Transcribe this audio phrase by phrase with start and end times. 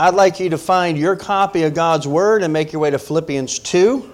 [0.00, 3.00] I'd like you to find your copy of God's Word and make your way to
[3.00, 4.08] Philippians 2.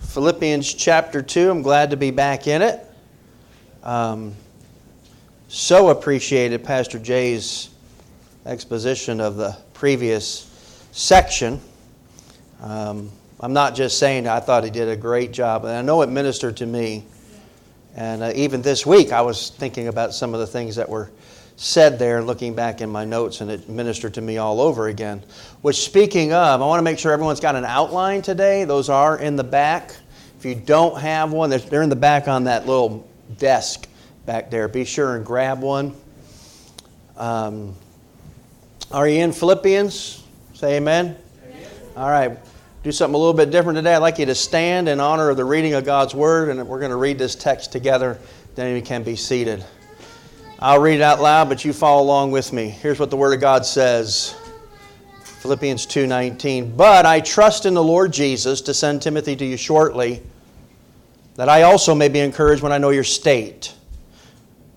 [0.00, 1.50] Philippians chapter 2.
[1.50, 2.86] I'm glad to be back in it.
[3.82, 4.34] Um,
[5.48, 7.70] so appreciated Pastor Jay's
[8.44, 11.62] exposition of the previous section.
[12.60, 16.02] Um, I'm not just saying I thought he did a great job, and I know
[16.02, 17.06] it ministered to me.
[17.96, 21.10] And uh, even this week, I was thinking about some of the things that were
[21.60, 25.22] said there, looking back in my notes, and it ministered to me all over again.
[25.60, 28.64] Which, speaking of, I want to make sure everyone's got an outline today.
[28.64, 29.94] Those are in the back.
[30.38, 33.06] If you don't have one, they're in the back on that little
[33.36, 33.86] desk
[34.24, 34.68] back there.
[34.68, 35.94] Be sure and grab one.
[37.18, 37.74] Um,
[38.90, 40.24] are you in Philippians?
[40.54, 41.14] Say amen.
[41.46, 41.66] amen.
[41.94, 42.38] All right.
[42.84, 43.94] Do something a little bit different today.
[43.94, 46.80] I'd like you to stand in honor of the reading of God's Word, and we're
[46.80, 48.18] going to read this text together.
[48.54, 49.62] Then you can be seated.
[50.62, 52.68] I'll read it out loud, but you follow along with me.
[52.68, 54.34] Here's what the Word of God says.
[55.22, 56.76] Philippians 2:19.
[56.76, 60.22] But I trust in the Lord Jesus to send Timothy to you shortly,
[61.36, 63.72] that I also may be encouraged when I know your state.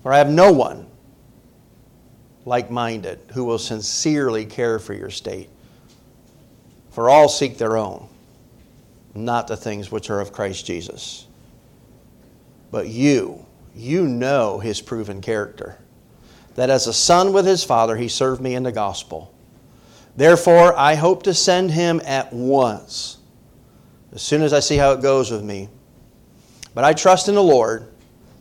[0.02, 0.86] For I have no one
[2.46, 5.50] like-minded who will sincerely care for your state.
[6.92, 8.08] For all seek their own,
[9.14, 11.26] not the things which are of Christ Jesus.
[12.70, 15.78] But you you know his proven character.
[16.54, 19.34] That as a son with his father, he served me in the gospel.
[20.16, 23.18] Therefore, I hope to send him at once,
[24.12, 25.68] as soon as I see how it goes with me.
[26.74, 27.88] But I trust in the Lord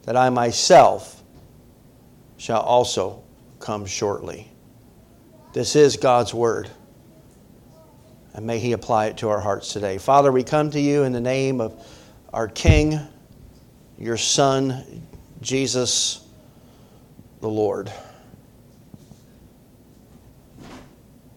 [0.04, 1.24] that I myself
[2.38, 3.24] shall also
[3.60, 4.52] come shortly.
[5.54, 6.70] This is God's word.
[8.34, 9.98] And may He apply it to our hearts today.
[9.98, 11.86] Father, we come to you in the name of
[12.34, 13.00] our King,
[13.98, 15.04] your Son,
[15.42, 16.23] Jesus
[17.44, 17.92] the Lord.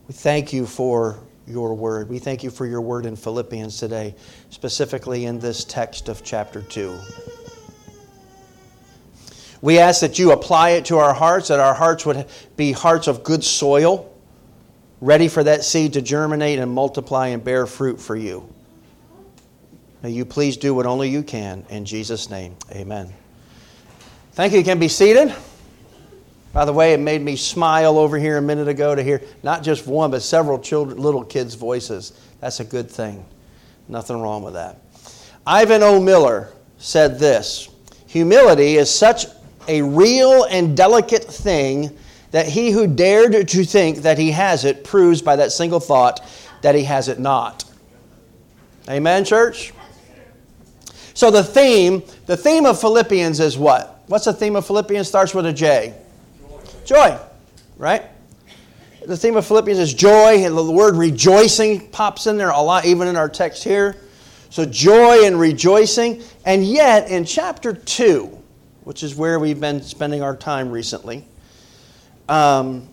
[0.06, 1.18] We thank you for
[1.48, 2.08] your word.
[2.08, 4.14] We thank you for your word in Philippians today,
[4.50, 6.96] specifically in this text of chapter 2.
[9.60, 12.24] We ask that you apply it to our hearts, that our hearts would
[12.56, 14.14] be hearts of good soil,
[15.00, 18.48] ready for that seed to germinate and multiply and bear fruit for you.
[20.04, 21.66] May you please do what only you can.
[21.68, 23.12] In Jesus' name, amen.
[24.34, 24.60] Thank you.
[24.60, 25.34] You can be seated.
[26.56, 29.62] By the way, it made me smile over here a minute ago to hear not
[29.62, 32.18] just one, but several children, little kids' voices.
[32.40, 33.26] That's a good thing.
[33.88, 34.78] Nothing wrong with that.
[35.46, 36.00] Ivan O.
[36.00, 37.68] Miller said this
[38.06, 39.26] Humility is such
[39.68, 41.94] a real and delicate thing
[42.30, 46.26] that he who dared to think that he has it proves by that single thought
[46.62, 47.64] that he has it not.
[48.88, 49.74] Amen, church?
[51.12, 54.04] So the theme, the theme of Philippians is what?
[54.06, 55.06] What's the theme of Philippians?
[55.06, 55.94] Starts with a J.
[56.86, 57.18] Joy.
[57.76, 58.04] right?
[59.04, 62.84] The theme of Philippians is joy, and the word rejoicing pops in there a lot,
[62.84, 63.96] even in our text here.
[64.50, 66.22] So, joy and rejoicing.
[66.44, 68.26] And yet, in chapter 2,
[68.84, 71.24] which is where we've been spending our time recently,
[72.28, 72.88] um,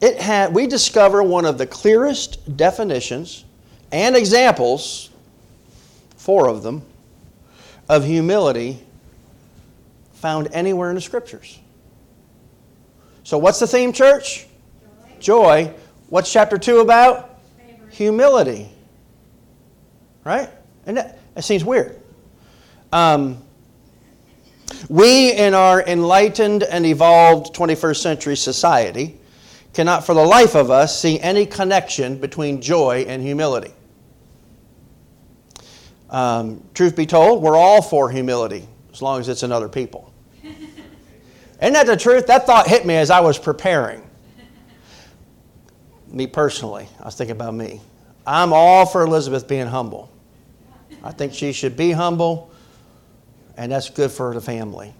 [0.00, 3.44] it had, we discover one of the clearest definitions
[3.92, 5.10] and examples,
[6.16, 6.82] four of them,
[7.90, 8.82] of humility
[10.14, 11.58] found anywhere in the scriptures.
[13.28, 14.46] So, what's the theme, church?
[15.20, 15.66] Joy.
[15.66, 15.74] Joy.
[16.08, 17.38] What's chapter 2 about?
[17.58, 17.86] Favor.
[17.90, 18.70] Humility.
[20.24, 20.48] Right?
[20.86, 22.00] And that, that seems weird.
[22.90, 23.36] Um,
[24.88, 29.20] we, in our enlightened and evolved 21st century society,
[29.74, 33.74] cannot for the life of us see any connection between joy and humility.
[36.08, 40.14] Um, truth be told, we're all for humility as long as it's in other people.
[41.60, 42.26] Isn't that the truth?
[42.28, 44.02] That thought hit me as I was preparing.
[46.06, 47.80] Me personally, I was thinking about me.
[48.26, 50.10] I'm all for Elizabeth being humble.
[51.02, 52.50] I think she should be humble,
[53.56, 54.94] and that's good for the family.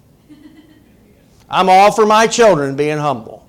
[1.49, 3.47] I'm all for my children being humble.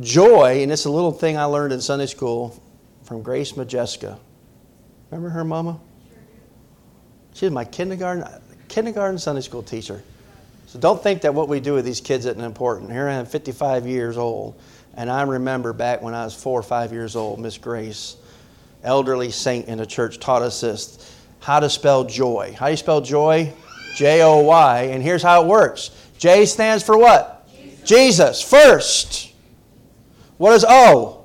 [0.00, 2.58] Joy, and it's a little thing I learned in Sunday school
[3.02, 4.18] from Grace Majeska.
[5.10, 5.78] Remember her mama?
[7.34, 8.22] She was my kindergarten
[8.70, 10.02] kindergarten Sunday school teacher.
[10.66, 12.90] So don't think that what we do with these kids isn't important.
[12.90, 14.58] Here I am, 55 years old,
[14.96, 18.16] and I remember back when I was four or five years old, Miss Grace,
[18.84, 22.54] elderly saint in the church, taught us this how to spell joy.
[22.56, 23.52] How do you spell joy?
[23.96, 24.82] J O Y.
[24.92, 27.48] And here's how it works J stands for what?
[27.50, 27.88] Jesus.
[27.88, 28.42] Jesus.
[28.42, 29.32] First.
[30.36, 31.24] What is O?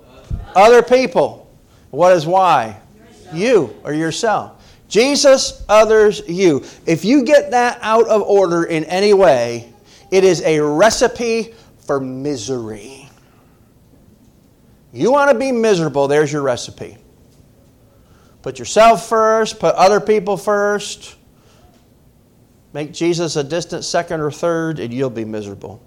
[0.56, 1.52] Other people.
[1.92, 2.80] What is Y?
[2.98, 3.36] Yourself.
[3.36, 4.56] You or yourself.
[4.88, 6.64] Jesus, others, you.
[6.86, 9.74] If you get that out of order in any way,
[10.12, 11.54] It is a recipe
[11.86, 13.10] for misery.
[14.94, 16.98] You want to be miserable, there's your recipe.
[18.42, 21.16] Put yourself first, put other people first,
[22.74, 25.82] make Jesus a distant second or third, and you'll be miserable.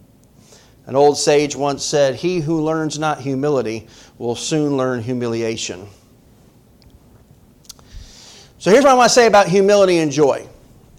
[0.86, 3.86] An old sage once said, He who learns not humility
[4.18, 5.86] will soon learn humiliation.
[8.58, 10.46] So here's what I want to say about humility and joy.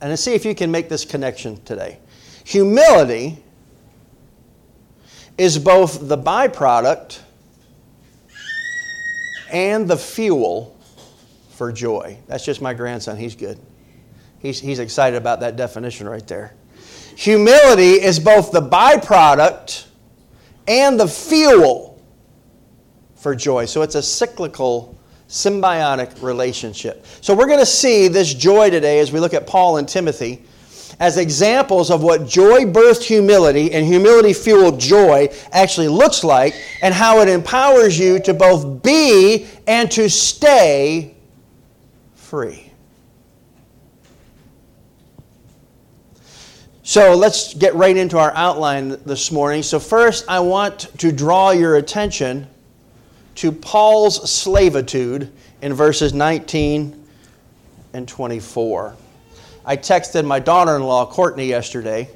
[0.02, 2.00] And let's see if you can make this connection today.
[2.46, 3.44] Humility
[5.38, 7.20] is both the byproduct
[9.52, 10.78] and the fuel
[11.50, 12.18] for joy.
[12.28, 13.18] That's just my grandson.
[13.18, 13.60] He's good.
[14.40, 16.56] He's, he's excited about that definition right there.
[17.18, 19.88] Humility is both the byproduct
[20.68, 22.02] and the fuel
[23.16, 23.66] for joy.
[23.66, 24.99] So it's a cyclical
[25.30, 27.06] symbiotic relationship.
[27.22, 30.44] So we're going to see this joy today as we look at Paul and Timothy
[31.00, 36.94] as examples of what joy birthed humility and humility fueled joy actually looks like and
[36.94, 41.16] how it empowers you to both be and to stay
[42.16, 42.66] free.
[46.84, 49.62] So let's get right into our outline this morning.
[49.62, 52.48] So, first, I want to draw your attention
[53.40, 55.32] to Paul's slavitude
[55.62, 57.08] in verses 19
[57.94, 58.98] and 24.
[59.66, 62.10] I texted my daughter in law, Courtney, yesterday.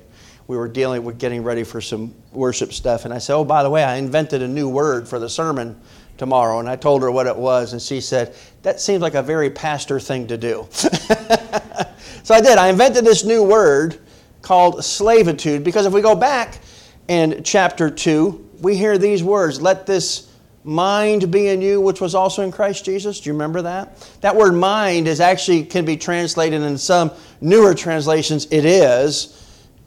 [0.48, 3.64] We were dealing with getting ready for some worship stuff, and I said, Oh, by
[3.64, 5.80] the way, I invented a new word for the sermon
[6.18, 6.60] tomorrow.
[6.60, 9.50] And I told her what it was, and she said, That seems like a very
[9.50, 10.68] pastor thing to do.
[10.74, 12.58] so I did.
[12.58, 13.98] I invented this new word
[14.42, 16.60] called slavitude because if we go back
[17.08, 20.33] in chapter 2, we hear these words Let this
[20.64, 23.20] mind be in you, which was also in Christ Jesus.
[23.20, 24.00] Do you remember that?
[24.22, 27.12] That word mind is actually can be translated in some
[27.42, 29.40] newer translations, it is,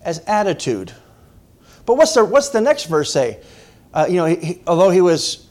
[0.03, 0.93] as attitude.
[1.87, 3.41] But what's the, what's the next verse say?
[3.95, 5.47] Uh, you know, he, although he was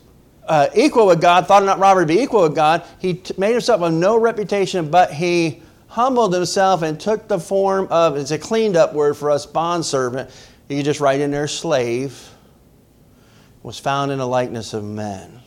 [0.47, 3.53] uh, equal with God, thought not robbery to be equal with God, he t- made
[3.53, 8.37] himself of no reputation, but he humbled himself and took the form of, it's a
[8.37, 10.29] cleaned up word for us, bondservant.
[10.67, 12.34] You just write in there, slave
[13.65, 15.39] was found in the likeness of men.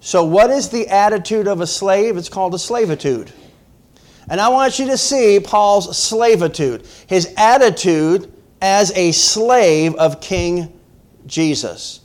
[0.00, 2.16] So, what is the attitude of a slave?
[2.16, 3.30] It's called a slavitude.
[4.30, 8.32] And I want you to see Paul's slavitude, his attitude
[8.62, 10.80] as a slave of King
[11.26, 12.00] Jesus.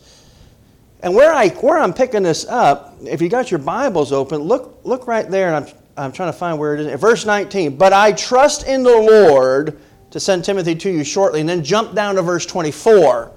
[1.00, 4.82] And where, I, where I'm picking this up, if you got your Bibles open, look,
[4.84, 7.00] look right there, and I'm, I'm trying to find where it is.
[7.00, 7.78] Verse 19.
[7.78, 9.80] But I trust in the Lord
[10.12, 11.40] to send Timothy to you shortly.
[11.40, 13.32] And then jump down to verse 24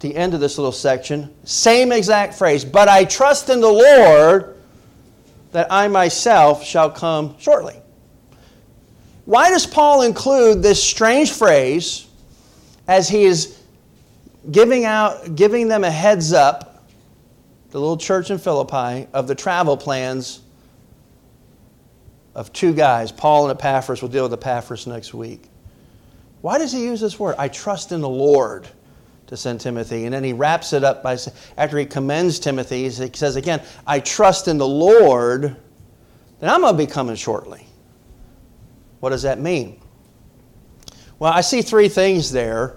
[0.00, 4.56] the end of this little section, same exact phrase, but I trust in the Lord
[5.52, 7.80] that I myself shall come shortly.
[9.24, 12.06] Why does Paul include this strange phrase
[12.86, 13.58] as he is
[14.50, 16.84] giving out giving them a heads up,
[17.70, 20.40] the little church in Philippi, of the travel plans
[22.34, 24.02] of two guys, Paul and Epaphras.
[24.02, 25.48] We'll deal with Epaphras next week.
[26.42, 27.34] Why does he use this word?
[27.38, 28.68] I trust in the Lord
[29.26, 30.04] to send Timothy.
[30.04, 31.18] And then he wraps it up by,
[31.56, 35.56] after he commends Timothy, he says again, I trust in the Lord
[36.40, 37.66] that I'm going to be coming shortly.
[39.00, 39.80] What does that mean?
[41.18, 42.76] Well, I see three things there,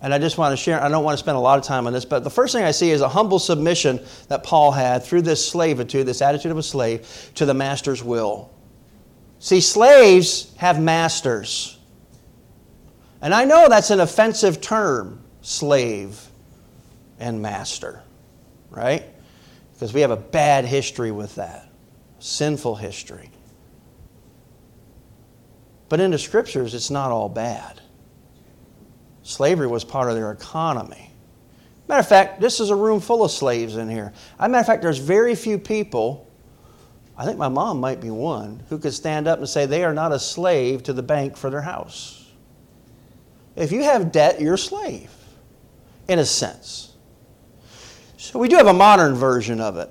[0.00, 0.82] and I just want to share.
[0.82, 2.64] I don't want to spend a lot of time on this, but the first thing
[2.64, 6.58] I see is a humble submission that Paul had through this slavitude, this attitude of
[6.58, 8.50] a slave, to the master's will.
[9.40, 11.78] See, slaves have masters.
[13.20, 16.28] And I know that's an offensive term slave
[17.18, 18.02] and master,
[18.70, 19.04] right?
[19.74, 21.68] Because we have a bad history with that,
[22.20, 23.30] sinful history.
[25.88, 27.80] But in the scriptures, it's not all bad.
[29.24, 31.10] Slavery was part of their economy.
[31.86, 34.12] Matter of fact, this is a room full of slaves in here.
[34.38, 36.30] As a matter of fact, there's very few people,
[37.18, 39.92] I think my mom might be one, who could stand up and say they are
[39.92, 42.30] not a slave to the bank for their house.
[43.54, 45.10] If you have debt, you're a slave
[46.08, 46.92] in a sense.
[48.16, 49.90] So we do have a modern version of it.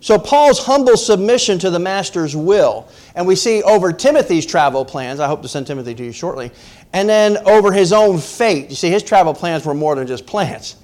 [0.00, 5.18] So Paul's humble submission to the master's will, and we see over Timothy's travel plans.
[5.18, 6.50] I hope to send Timothy to you shortly.
[6.92, 8.68] And then over his own fate.
[8.68, 10.76] You see, his travel plans were more than just plans.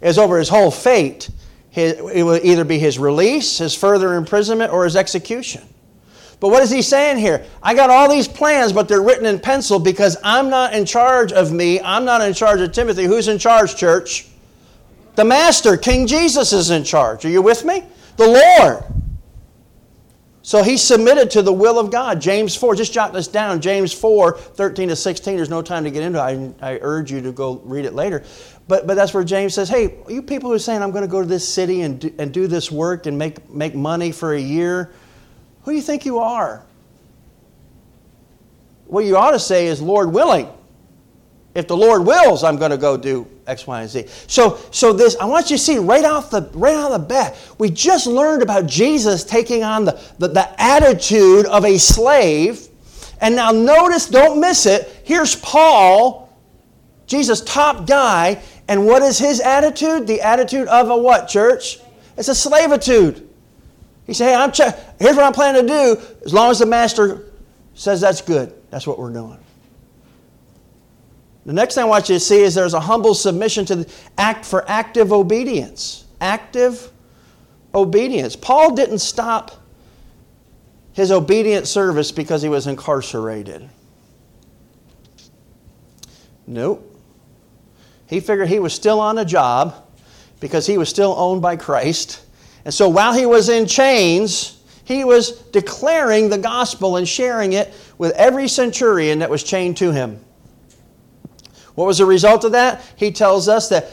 [0.00, 1.30] It was over his whole fate.
[1.74, 5.62] it would either be his release, his further imprisonment, or his execution.
[6.40, 7.44] But what is he saying here?
[7.62, 11.32] I got all these plans, but they're written in pencil because I'm not in charge
[11.32, 11.80] of me.
[11.80, 13.04] I'm not in charge of Timothy.
[13.04, 14.28] Who's in charge, church?
[15.16, 17.24] The Master, King Jesus, is in charge.
[17.24, 17.82] Are you with me?
[18.16, 18.26] The
[18.60, 18.84] Lord.
[20.42, 22.20] So he submitted to the will of God.
[22.20, 23.60] James 4, just jot this down.
[23.60, 25.36] James 4, 13 to 16.
[25.36, 26.56] There's no time to get into it.
[26.62, 28.24] I, I urge you to go read it later.
[28.66, 31.10] But, but that's where James says, hey, you people who are saying, I'm going to
[31.10, 34.34] go to this city and do, and do this work and make, make money for
[34.34, 34.90] a year,
[35.68, 36.64] who do you think you are?
[38.86, 40.48] What you ought to say is, Lord willing.
[41.54, 44.06] If the Lord wills, I'm going to go do X, Y, and Z.
[44.28, 47.36] So, so this, I want you to see right off the right off the bat,
[47.58, 52.66] we just learned about Jesus taking on the, the, the attitude of a slave.
[53.20, 55.02] And now notice, don't miss it.
[55.04, 56.34] Here's Paul,
[57.06, 60.06] Jesus' top guy, and what is his attitude?
[60.06, 61.78] The attitude of a what, church?
[62.16, 63.27] It's a slavitude.
[64.08, 66.00] He said, hey, I'm ch- here's what I'm planning to do.
[66.24, 67.26] As long as the master
[67.74, 69.38] says that's good, that's what we're doing.
[71.44, 73.92] The next thing I want you to see is there's a humble submission to the
[74.16, 76.06] act for active obedience.
[76.22, 76.90] Active
[77.74, 78.34] obedience.
[78.34, 79.62] Paul didn't stop
[80.94, 83.68] his obedient service because he was incarcerated.
[86.46, 86.98] Nope.
[88.06, 89.86] He figured he was still on a job
[90.40, 92.22] because he was still owned by Christ.
[92.64, 97.72] And so while he was in chains, he was declaring the gospel and sharing it
[97.98, 100.18] with every centurion that was chained to him.
[101.74, 102.82] What was the result of that?
[102.96, 103.90] He tells us that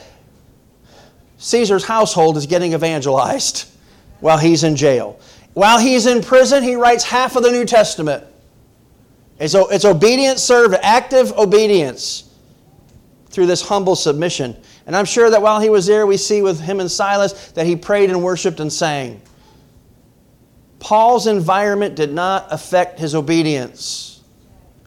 [1.37, 3.69] Caesar's household is getting evangelized
[4.19, 5.19] while he's in jail.
[5.53, 8.23] While he's in prison, he writes half of the New Testament.
[9.39, 12.29] It's, it's obedience served, active obedience
[13.29, 14.55] through this humble submission.
[14.85, 17.65] And I'm sure that while he was there, we see with him and Silas that
[17.65, 19.21] he prayed and worshiped and sang.
[20.79, 24.21] Paul's environment did not affect his obedience.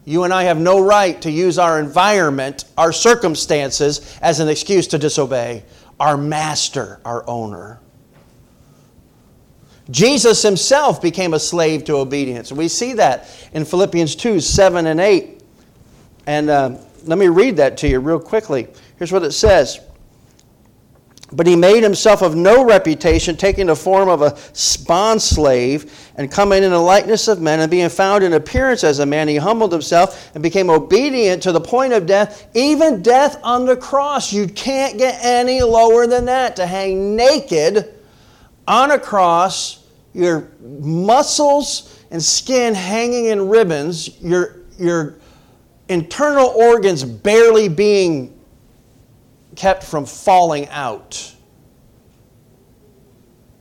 [0.05, 4.87] You and I have no right to use our environment, our circumstances, as an excuse
[4.87, 5.63] to disobey
[5.99, 7.79] our master, our owner.
[9.91, 12.51] Jesus himself became a slave to obedience.
[12.51, 15.43] We see that in Philippians 2 7 and 8.
[16.27, 18.67] And uh, let me read that to you real quickly.
[18.97, 19.79] Here's what it says
[21.31, 24.37] but he made himself of no reputation, taking the form of a
[24.85, 28.99] bond slave, and coming in the likeness of men, and being found in appearance as
[28.99, 33.39] a man, he humbled himself and became obedient to the point of death, even death
[33.43, 34.33] on the cross.
[34.33, 37.93] You can't get any lower than that to hang naked
[38.67, 45.17] on a cross, your muscles and skin hanging in ribbons, your, your
[45.89, 48.38] internal organs barely being
[49.55, 51.35] kept from falling out.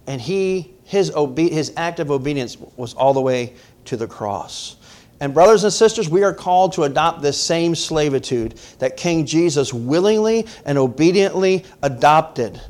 [0.07, 3.55] And he, his, obe- his act of obedience was all the way
[3.87, 4.77] to the cross.
[5.21, 9.75] And, brothers and sisters, we are called to adopt this same slavitude that King Jesus
[9.75, 12.61] willingly and obediently adopted.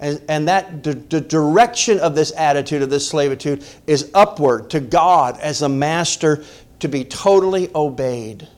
[0.00, 4.80] And, and that the, the direction of this attitude, of this slavitude, is upward to
[4.80, 6.44] God as a master
[6.80, 8.48] to be totally obeyed.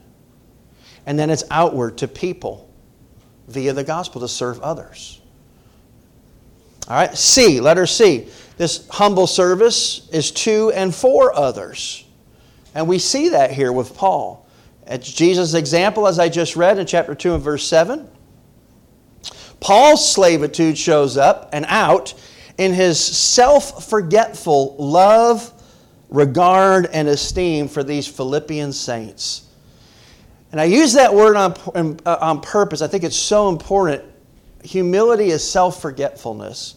[1.07, 2.68] And then it's outward to people
[3.49, 5.21] via the gospel to serve others.
[6.89, 8.29] All right, C, letter C.
[8.57, 12.05] This humble service is to and for others.
[12.75, 14.47] And we see that here with Paul.
[14.87, 18.09] It's Jesus' example, as I just read in chapter 2 and verse 7.
[19.61, 22.15] Paul's slavitude shows up and out
[22.57, 25.53] in his self forgetful love,
[26.09, 29.48] regard, and esteem for these Philippian saints.
[30.51, 32.81] And I use that word on, uh, on purpose.
[32.81, 34.03] I think it's so important.
[34.63, 36.77] Humility is self forgetfulness.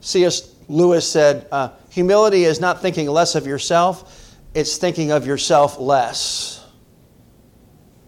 [0.00, 0.54] C.S.
[0.68, 6.64] Lewis said, uh, Humility is not thinking less of yourself, it's thinking of yourself less.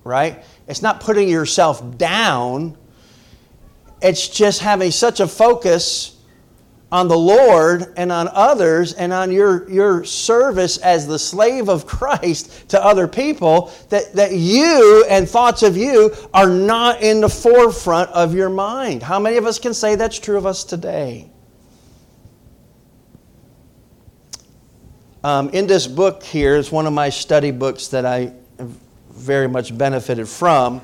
[0.04, 0.44] Right?
[0.66, 2.76] It's not putting yourself down,
[4.02, 6.17] it's just having such a focus
[6.90, 11.86] on the Lord and on others and on your, your service as the slave of
[11.86, 17.28] Christ to other people, that, that you and thoughts of you are not in the
[17.28, 19.02] forefront of your mind.
[19.02, 21.30] How many of us can say that's true of us today?
[25.24, 28.32] Um, in this book here is one of my study books that I
[29.10, 30.80] very much benefited from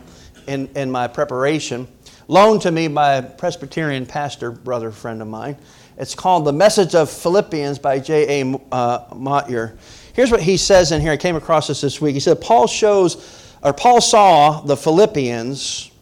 [0.47, 1.89] in, in my preparation,
[2.29, 5.57] loaned to me by a Presbyterian pastor brother friend of mine.
[5.97, 8.61] It's called The Message of Philippians by J.A.
[8.73, 9.69] Uh,
[10.13, 11.13] Here's what he says in here.
[11.13, 12.15] I came across this this week.
[12.15, 15.93] He said, Paul shows, or Paul saw the Philippians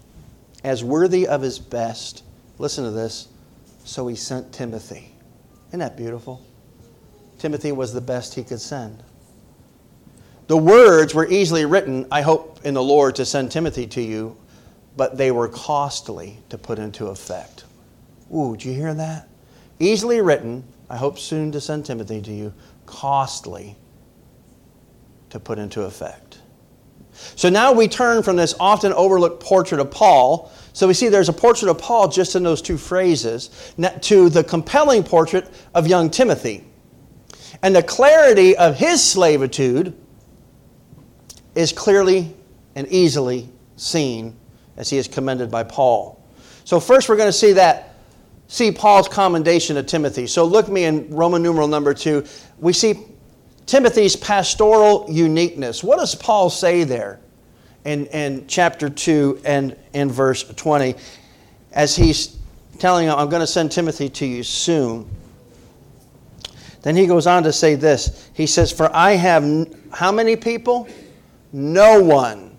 [0.65, 2.25] as worthy of his best.
[2.59, 3.29] Listen to this.
[3.85, 5.13] So he sent Timothy.
[5.69, 6.45] Isn't that beautiful?
[7.39, 9.03] Timothy was the best he could send.
[10.47, 14.37] The words were easily written, I hope in the Lord to send Timothy to you,
[14.97, 17.65] but they were costly to put into effect.
[18.35, 19.29] Ooh, did you hear that?
[19.83, 22.55] Easily written, I hope soon to send Timothy to you,
[22.87, 23.75] costly
[25.31, 26.39] to put into effect.
[27.13, 30.53] So now we turn from this often overlooked portrait of Paul.
[30.73, 34.45] So we see there's a portrait of Paul just in those two phrases to the
[34.45, 36.63] compelling portrait of young Timothy.
[37.61, 39.97] And the clarity of his slavitude
[41.57, 42.37] is clearly
[42.77, 44.37] and easily seen
[44.77, 46.25] as he is commended by Paul.
[46.63, 47.92] So first we're going to see that
[48.53, 50.27] see Paul's commendation of Timothy.
[50.27, 52.23] So look me in Roman numeral number 2.
[52.59, 52.99] We see
[53.65, 55.83] Timothy's pastoral uniqueness.
[55.83, 57.19] What does Paul say there
[57.87, 60.95] in, in chapter 2 and in verse 20
[61.73, 62.37] as he's
[62.79, 65.09] telling him, I'm going to send Timothy to you soon?
[66.83, 68.29] Then he goes on to say this.
[68.35, 70.89] He says, For I have how many people?
[71.55, 72.55] No one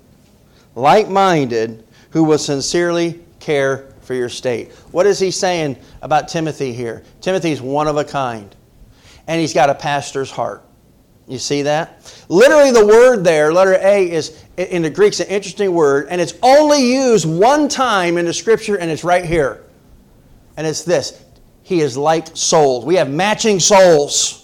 [0.74, 4.72] like minded who will sincerely care for your state.
[4.92, 7.04] What is he saying about Timothy here?
[7.22, 8.56] Timothy's one of a kind,
[9.28, 10.64] and he's got a pastor's heart.
[11.28, 12.24] You see that?
[12.28, 16.20] Literally, the word there, letter A, is in the Greek, it's an interesting word, and
[16.20, 19.64] it's only used one time in the scripture, and it's right here.
[20.58, 21.24] And it's this
[21.64, 22.86] He is like souls.
[22.86, 24.40] We have matching souls.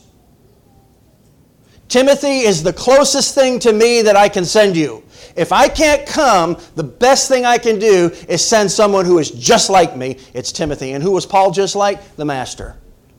[1.90, 5.04] Timothy is the closest thing to me that I can send you.
[5.40, 9.32] If I can't come, the best thing I can do is send someone who is
[9.32, 10.18] just like me.
[10.34, 10.92] It's Timothy.
[10.92, 12.18] And who was Paul just like?
[12.18, 12.76] The Master.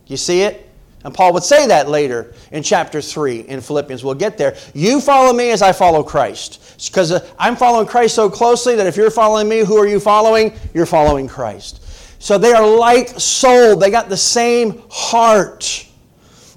[0.06, 0.68] You see it?
[1.02, 4.04] And Paul would say that later in chapter 3 in Philippians.
[4.04, 4.54] We'll get there.
[4.74, 6.90] You follow me as I follow Christ.
[6.90, 9.98] Because uh, I'm following Christ so closely that if you're following me, who are you
[9.98, 10.52] following?
[10.74, 11.82] You're following Christ.
[12.18, 13.76] So they are like soul.
[13.76, 15.86] They got the same heart.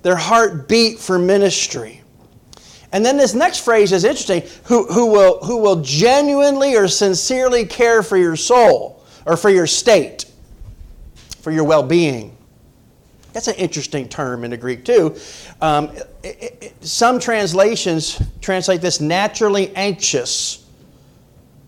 [0.01, 2.02] Their heart beat for ministry.
[2.93, 7.65] And then this next phrase is interesting who, who, will, who will genuinely or sincerely
[7.65, 10.25] care for your soul or for your state,
[11.41, 12.37] for your well being.
[13.33, 15.17] That's an interesting term in the Greek, too.
[15.59, 15.89] Um,
[16.21, 20.63] it, it, some translations translate this naturally anxious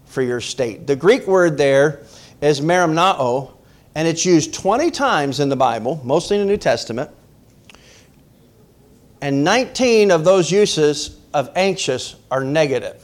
[0.05, 0.85] for your state.
[0.85, 2.01] The Greek word there
[2.39, 3.51] is merimnao,
[3.95, 7.09] and it's used 20 times in the Bible, mostly in the New Testament.
[9.25, 13.03] And 19 of those uses of anxious are negative.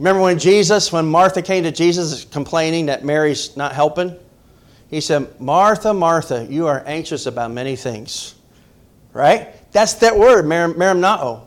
[0.00, 4.16] Remember when Jesus, when Martha came to Jesus complaining that Mary's not helping?
[4.90, 8.34] He said, Martha, Martha, you are anxious about many things.
[9.12, 9.50] Right?
[9.70, 11.46] That's that word, merimnao.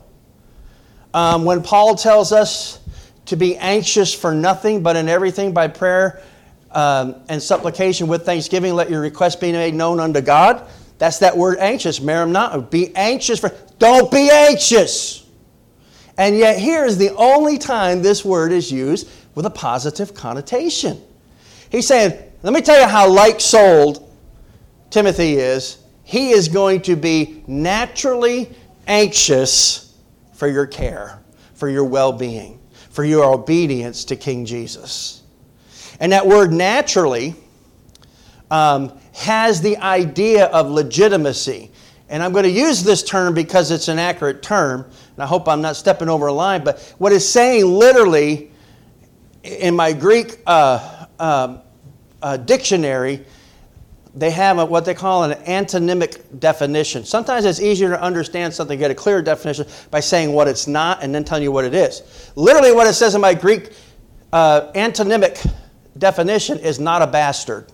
[1.12, 2.80] Um, when Paul tells us
[3.26, 6.22] to be anxious for nothing, but in everything by prayer
[6.70, 10.66] um, and supplication with thanksgiving, let your requests be made known unto God.
[10.98, 12.70] That's that word anxious, merimnao.
[12.70, 15.24] Be anxious for, don't be anxious.
[16.16, 21.00] And yet, here is the only time this word is used with a positive connotation.
[21.70, 24.12] He's saying, let me tell you how like souled
[24.90, 25.78] Timothy is.
[26.02, 28.50] He is going to be naturally
[28.86, 29.96] anxious
[30.32, 31.20] for your care,
[31.54, 32.58] for your well being,
[32.90, 35.22] for your obedience to King Jesus.
[36.00, 37.34] And that word naturally
[38.50, 41.70] um, has the idea of legitimacy.
[42.08, 45.46] And I'm going to use this term because it's an accurate term, and I hope
[45.48, 48.50] I'm not stepping over a line, but what it's saying literally
[49.42, 51.58] in my Greek uh, uh,
[52.22, 53.24] uh, dictionary,
[54.14, 57.04] they have a, what they call an antonymic definition.
[57.04, 61.02] Sometimes it's easier to understand something, get a clear definition by saying what it's not
[61.02, 62.32] and then telling you what it is.
[62.36, 63.72] Literally, what it says in my Greek
[64.32, 65.40] uh, antonymic
[65.98, 67.66] definition is not a bastard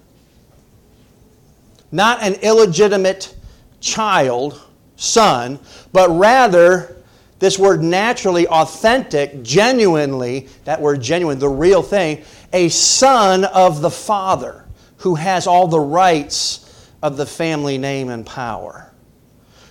[1.95, 3.33] not an illegitimate
[3.81, 4.61] child,
[4.97, 5.61] son,
[5.93, 6.97] but rather
[7.39, 13.91] this word naturally, authentic, genuinely, that word genuine, the real thing, a son of the
[13.91, 14.65] Father
[14.97, 18.93] who has all the rights of the family name and power.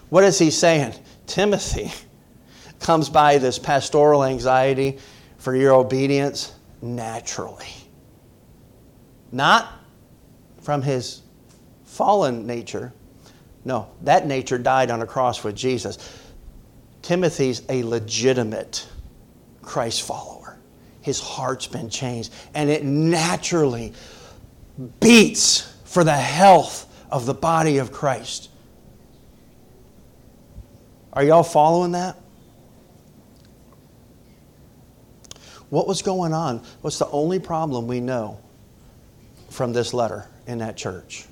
[0.08, 0.94] What is he saying?
[1.28, 1.92] Timothy
[2.80, 4.98] comes by this pastoral anxiety
[5.40, 7.68] for your obedience naturally.
[9.34, 9.74] Not
[10.62, 11.23] from his
[11.94, 12.92] fallen nature.
[13.66, 15.98] No, that nature died on a cross with Jesus.
[17.04, 18.88] Timothy's a legitimate
[19.62, 20.58] Christ follower.
[21.02, 23.94] His heart's been changed, and it naturally
[25.00, 28.50] beats for the health of the body of Christ.
[31.14, 32.18] Are y'all following that?
[35.70, 36.64] What was going on?
[36.82, 38.40] What's the only problem we know
[39.50, 41.28] from this letter in that church?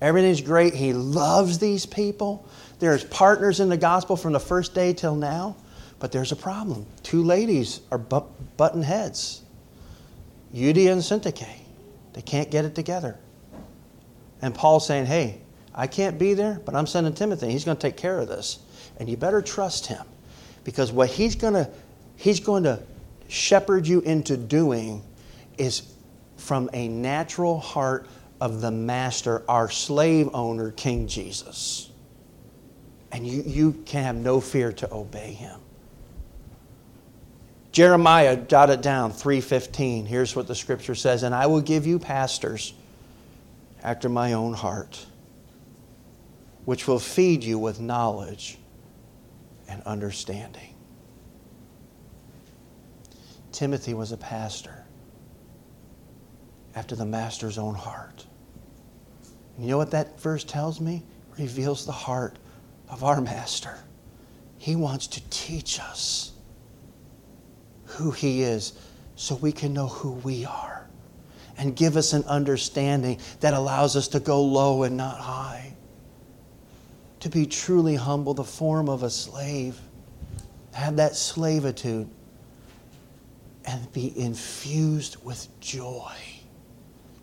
[0.00, 0.74] Everything's great.
[0.74, 2.48] He loves these people.
[2.78, 5.56] There's partners in the gospel from the first day till now.
[5.98, 6.86] But there's a problem.
[7.02, 9.42] Two ladies are button heads
[10.54, 11.60] Euodia and Syntyche.
[12.14, 13.18] They can't get it together.
[14.42, 15.40] And Paul's saying, hey,
[15.74, 17.50] I can't be there, but I'm sending Timothy.
[17.50, 18.58] He's going to take care of this.
[18.98, 20.04] And you better trust him
[20.64, 21.70] because what he's going to
[22.16, 22.82] he's going to
[23.28, 25.02] shepherd you into doing
[25.56, 25.94] is
[26.36, 28.06] from a natural heart
[28.40, 31.90] of the master, our slave owner, King Jesus.
[33.12, 35.60] And you, you can have no fear to obey him.
[37.72, 40.06] Jeremiah, jot it down, 3:15.
[40.06, 42.74] Here's what the scripture says, and I will give you pastors
[43.82, 45.06] after my own heart,
[46.64, 48.58] which will feed you with knowledge
[49.68, 50.74] and understanding.
[53.52, 54.84] Timothy was a pastor
[56.74, 58.26] after the master's own heart.
[59.60, 61.02] And you know what that verse tells me?
[61.36, 62.38] reveals the heart
[62.88, 63.78] of our master.
[64.56, 66.32] He wants to teach us
[67.84, 68.72] who he is
[69.16, 70.88] so we can know who we are
[71.58, 75.74] and give us an understanding that allows us to go low and not high.
[77.20, 79.78] To be truly humble, the form of a slave,
[80.72, 82.08] have that slavitude,
[83.66, 86.14] and be infused with joy.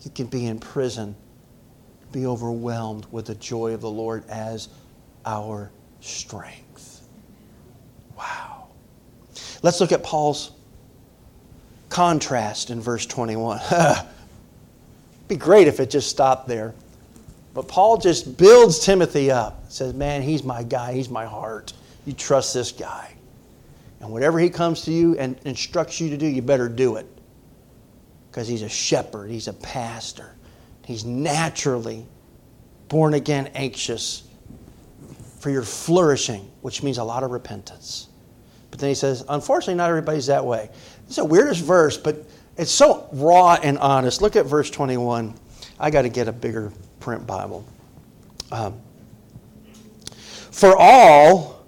[0.04, 1.15] You can be in prison,
[2.12, 4.70] be overwhelmed with the joy of the Lord as
[5.26, 7.08] our strength.
[8.17, 8.67] Wow.
[9.62, 10.52] Let's look at Paul's
[11.89, 13.60] contrast in verse 21.
[15.28, 16.74] be great if it just stopped there.
[17.54, 19.72] But Paul just builds Timothy up.
[19.72, 21.74] Says, Man, he's my guy, he's my heart.
[22.06, 23.13] You trust this guy.
[24.00, 27.08] And whatever he comes to you and instructs you to do, you better do it.
[28.30, 30.37] Because he's a shepherd, he's a pastor.
[30.88, 32.06] He's naturally
[32.88, 34.23] born again anxious
[35.38, 38.08] for your flourishing, which means a lot of repentance.
[38.71, 40.69] But then he says, unfortunately, not everybody's that way.
[41.06, 42.23] It's the weirdest verse, but
[42.56, 44.21] it's so raw and honest.
[44.21, 45.34] Look at verse 21.
[45.78, 46.71] I got to get a bigger
[47.02, 47.65] print Bible.
[48.54, 48.80] Um,
[50.52, 51.65] For all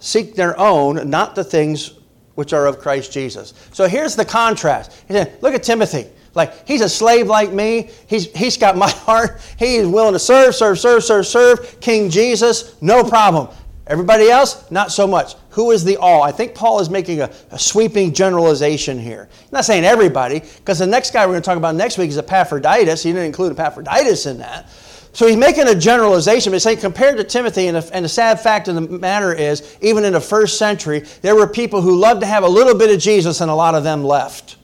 [0.00, 1.92] seek their own, not the things
[2.34, 3.54] which are of Christ Jesus.
[3.72, 5.04] So here's the contrast.
[5.06, 6.08] He said, Look at Timothy.
[6.38, 7.90] Like, he's a slave like me.
[8.06, 9.40] He's, he's got my heart.
[9.58, 11.80] He is willing to serve, serve, serve, serve, serve.
[11.80, 13.48] King Jesus, no problem.
[13.88, 15.34] Everybody else, not so much.
[15.50, 16.22] Who is the all?
[16.22, 19.28] I think Paul is making a, a sweeping generalization here.
[19.40, 22.10] He's not saying everybody, because the next guy we're going to talk about next week
[22.10, 23.02] is Epaphroditus.
[23.02, 24.70] He didn't include Epaphroditus in that.
[25.14, 28.38] So he's making a generalization, but saying compared to Timothy, and the, and the sad
[28.40, 32.20] fact of the matter is, even in the first century, there were people who loved
[32.20, 34.57] to have a little bit of Jesus, and a lot of them left.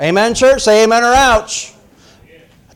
[0.00, 0.62] Amen, church?
[0.62, 1.74] Say amen or ouch.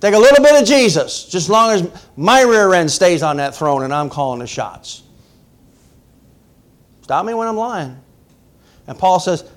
[0.00, 3.38] Take a little bit of Jesus, just as long as my rear end stays on
[3.38, 5.02] that throne and I'm calling the shots.
[7.02, 7.98] Stop me when I'm lying.
[8.86, 9.50] And Paul says,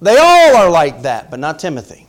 [0.00, 2.06] they all are like that, but not Timothy.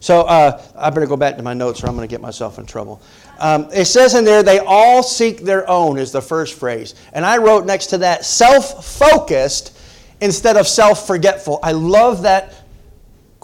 [0.00, 2.58] So uh, I better go back to my notes or I'm going to get myself
[2.58, 3.00] in trouble.
[3.38, 6.94] Um, it says in there, they all seek their own, is the first phrase.
[7.12, 9.78] And I wrote next to that, self focused
[10.20, 11.58] instead of self forgetful.
[11.62, 12.65] I love that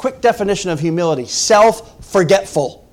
[0.02, 2.90] quick definition of humility self forgetful.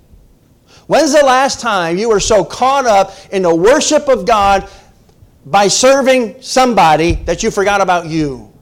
[0.86, 4.69] When's the last time you were so caught up in the worship of God
[5.43, 8.54] by serving somebody that you forgot about you.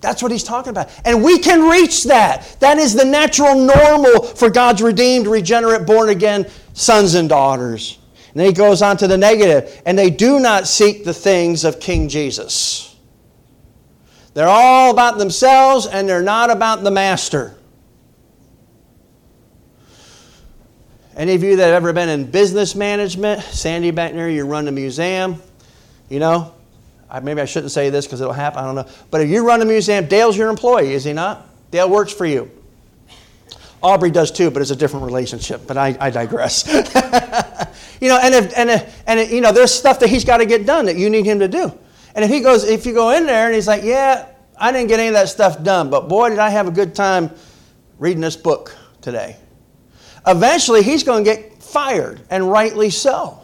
[0.00, 0.88] That's what he's talking about.
[1.04, 2.56] And we can reach that.
[2.60, 7.98] That is the natural normal for God's redeemed, regenerate, born again sons and daughters.
[8.28, 9.82] And then he goes on to the.
[9.84, 12.93] And they do not seek the things of King Jesus.
[14.34, 17.56] They're all about themselves and they're not about the master.
[21.16, 24.66] Any of you that have ever been in business management, Sandy back there, you run
[24.66, 25.40] a museum,
[26.08, 26.52] you know,
[27.08, 28.88] I, maybe I shouldn't say this because it'll happen, I don't know.
[29.12, 31.46] But if you run a museum, Dale's your employee, is he not?
[31.70, 32.50] Dale works for you.
[33.80, 35.66] Aubrey does too, but it's a different relationship.
[35.66, 36.66] But I, I digress.
[38.00, 40.38] you know, and if, and if, and if, you know, there's stuff that he's got
[40.38, 41.78] to get done that you need him to do.
[42.14, 44.88] And if he goes, if you go in there and he's like, yeah, I didn't
[44.88, 47.30] get any of that stuff done, but boy, did I have a good time
[47.98, 49.36] reading this book today.
[50.26, 53.40] Eventually, he's going to get fired, and rightly so.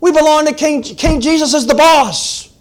[0.00, 2.52] We belong to King, King Jesus as the boss.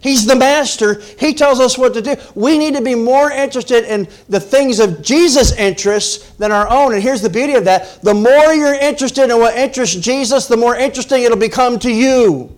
[0.00, 1.00] He's the master.
[1.18, 2.14] He tells us what to do.
[2.36, 6.94] We need to be more interested in the things of Jesus' interests than our own.
[6.94, 10.56] And here's the beauty of that the more you're interested in what interests Jesus, the
[10.56, 12.57] more interesting it'll become to you.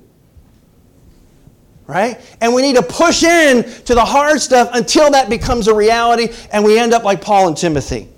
[1.91, 2.21] Right?
[2.41, 6.29] And we need to push in to the hard stuff until that becomes a reality
[6.53, 8.09] and we end up like Paul and Timothy.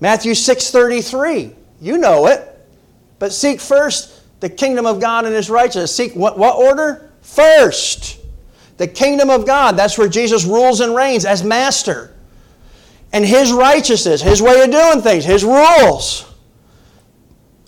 [0.00, 1.54] Matthew 6:33.
[1.80, 2.52] You know it.
[3.18, 5.94] But seek first the kingdom of God and his righteousness.
[5.94, 7.10] Seek what, what order?
[7.22, 8.18] First.
[8.76, 9.78] The kingdom of God.
[9.78, 12.14] That's where Jesus rules and reigns as master.
[13.14, 16.30] And his righteousness, his way of doing things, his rules.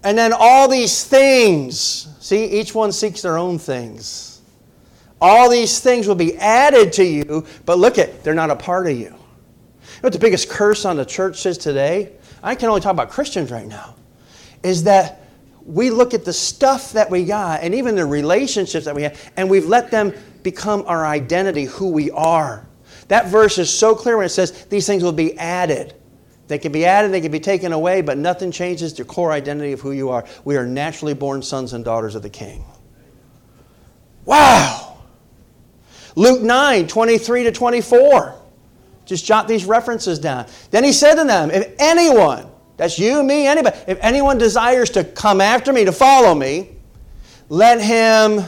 [0.04, 4.27] And then all these things, see, each one seeks their own things.
[5.20, 8.86] All these things will be added to you, but look at, they're not a part
[8.86, 9.06] of you.
[9.06, 12.12] You know what the biggest curse on the church is today?
[12.42, 13.96] I can only talk about Christians right now.
[14.62, 15.22] Is that
[15.64, 19.32] we look at the stuff that we got and even the relationships that we have,
[19.36, 22.66] and we've let them become our identity, who we are.
[23.08, 25.94] That verse is so clear when it says these things will be added.
[26.46, 29.72] They can be added, they can be taken away, but nothing changes the core identity
[29.72, 30.24] of who you are.
[30.44, 32.64] We are naturally born sons and daughters of the King.
[34.24, 34.87] Wow!
[36.18, 38.34] Luke 9, 23 to 24.
[39.06, 40.46] Just jot these references down.
[40.72, 45.04] Then he said to them, If anyone, that's you, me, anybody, if anyone desires to
[45.04, 46.70] come after me, to follow me,
[47.48, 48.44] let him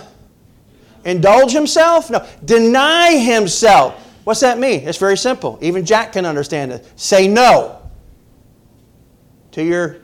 [1.04, 2.10] indulge himself?
[2.10, 3.94] No, deny himself.
[4.24, 4.88] What's that mean?
[4.88, 5.56] It's very simple.
[5.62, 6.84] Even Jack can understand it.
[6.96, 7.80] Say no
[9.52, 9.98] to your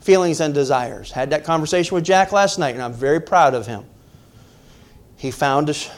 [0.00, 1.12] feelings and desires.
[1.12, 3.84] Had that conversation with Jack last night, and I'm very proud of him.
[5.16, 5.88] He found the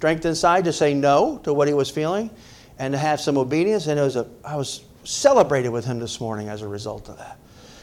[0.00, 2.30] strength inside to say no to what he was feeling
[2.78, 6.22] and to have some obedience, and it was a, I was celebrated with him this
[6.22, 7.38] morning as a result of that.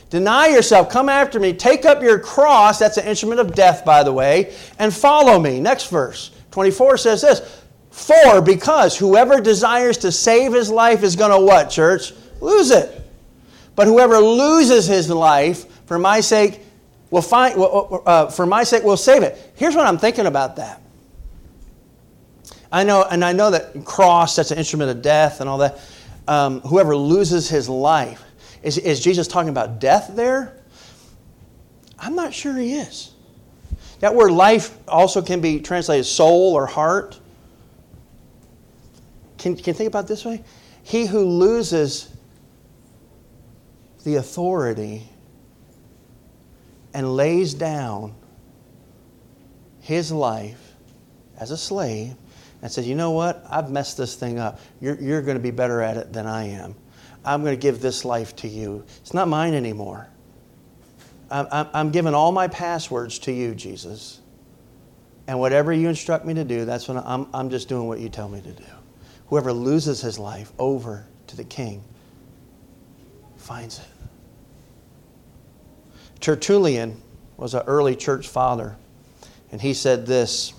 [0.10, 4.01] Deny yourself, come after me, take up your cross, that's an instrument of death, by
[4.01, 5.60] the way, and follow me.
[5.60, 11.39] Next verse, 24 says this For, because whoever desires to save his life is going
[11.39, 12.13] to what, church?
[12.41, 12.99] Lose it.
[13.75, 16.62] But whoever loses his life for my sake
[17.12, 19.51] will find, uh, for my sake will save it.
[19.53, 20.82] Here's what I'm thinking about that.
[22.71, 25.80] I know, and I know that cross, that's an instrument of death and all that.
[26.27, 28.23] Um, whoever loses his life.
[28.62, 30.58] Is, is Jesus talking about death there?
[31.97, 33.12] I'm not sure he is.
[33.99, 37.19] That word life also can be translated soul or heart.
[39.38, 40.43] Can, can you think about this way?
[40.84, 42.10] He who loses
[44.03, 45.03] the authority
[46.93, 48.13] and lays down
[49.82, 50.73] his life
[51.39, 52.15] as a slave
[52.62, 53.46] and says, You know what?
[53.50, 54.60] I've messed this thing up.
[54.80, 56.76] You're, you're going to be better at it than I am.
[57.24, 58.86] I'm going to give this life to you.
[59.02, 60.08] It's not mine anymore.
[61.30, 64.22] I'm, I'm giving all my passwords to you, Jesus.
[65.28, 68.08] And whatever you instruct me to do, that's when I'm, I'm just doing what you
[68.08, 68.63] tell me to do.
[69.28, 71.84] Whoever loses his life over to the king
[73.36, 73.86] finds it.
[76.22, 77.02] Tertullian
[77.36, 78.78] was an early church father,
[79.52, 80.54] and he said this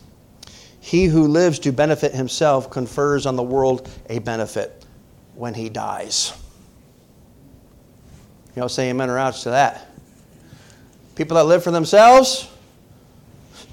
[0.89, 4.87] He who lives to benefit himself confers on the world a benefit
[5.35, 6.33] when he dies.
[8.57, 9.87] You know, say amen or ouch to that.
[11.15, 12.51] People that live for themselves,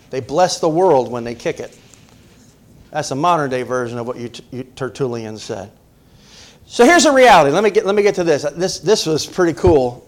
[0.10, 1.80] they bless the world when they kick it.
[2.92, 5.72] That's a modern day version of what you, you, Tertullian said.
[6.66, 7.52] So here's the reality.
[7.52, 8.44] Let me get, let me get to this.
[8.58, 10.06] This, this was pretty cool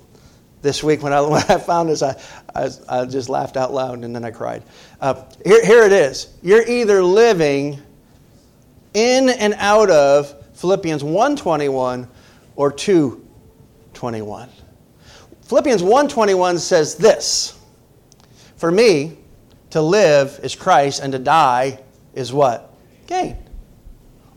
[0.62, 2.20] this week when I, when I found this, I,
[2.54, 4.63] I, I, just laughed out loud and then I cried.
[5.00, 6.34] Uh, here, here it is.
[6.42, 7.80] You're either living
[8.94, 12.08] in and out of Philippians 1.21
[12.56, 14.50] or 2.21.
[15.44, 17.58] Philippians 1.21 says this,
[18.58, 19.18] For me,
[19.70, 21.80] to live is Christ and to die
[22.14, 22.74] is what?
[23.06, 23.38] Gain.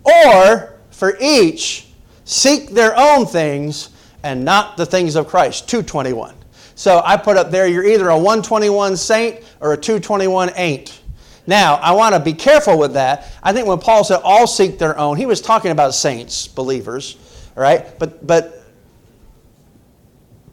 [0.04, 1.88] Or, for each,
[2.24, 3.90] seek their own things
[4.22, 5.68] and not the things of Christ.
[5.68, 6.34] 221.
[6.80, 11.02] So I put up there, you're either a 121 saint or a 221 ain't.
[11.46, 13.30] Now, I want to be careful with that.
[13.42, 17.18] I think when Paul said all seek their own, he was talking about saints, believers,
[17.54, 17.98] all right?
[17.98, 18.64] But, but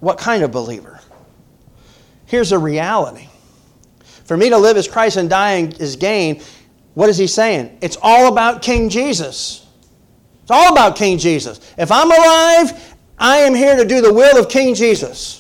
[0.02, 1.00] what kind of believer?
[2.26, 3.30] Here's a reality.
[4.26, 6.42] For me to live as Christ and dying is gain.
[6.94, 7.78] What is he saying?
[7.80, 9.66] It's all about King Jesus.
[10.42, 11.62] It's all about King Jesus.
[11.78, 15.37] If I'm alive I am here to do the will of King Jesus.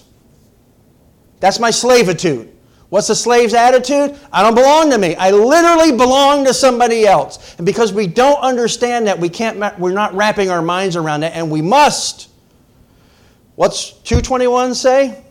[1.39, 2.53] That's my slavitude.
[2.89, 4.17] What's the slave's attitude?
[4.31, 5.15] I don't belong to me.
[5.15, 7.55] I literally belong to somebody else.
[7.57, 11.35] And because we don't understand that, we can't, we're not wrapping our minds around it,
[11.35, 12.29] and we must.
[13.55, 15.23] What's 221 say?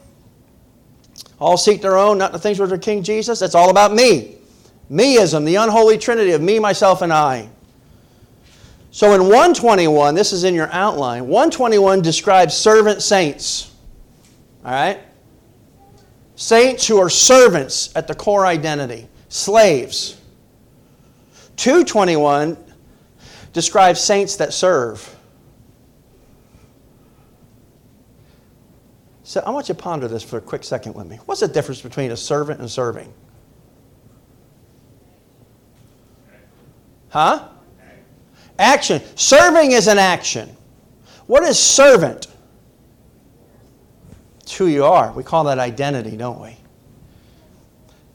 [1.40, 3.38] All seek their own, not the things which are King Jesus.
[3.38, 4.36] That's all about me.
[4.90, 7.48] Meism, the unholy trinity of me, myself, and I.
[8.90, 13.74] So in 121, this is in your outline, 121 describes servant saints.
[14.64, 15.00] All right?
[16.36, 20.20] Saints who are servants at the core identity, slaves.
[21.56, 22.56] 221
[23.54, 25.16] describes saints that serve.
[29.24, 31.18] So I want you to ponder this for a quick second with me.
[31.24, 33.12] What's the difference between a servant and serving?
[37.08, 37.48] Huh?
[38.58, 39.00] Action.
[39.14, 40.54] Serving is an action.
[41.26, 42.26] What is servant?
[44.54, 45.12] Who you are.
[45.12, 46.56] We call that identity, don't we?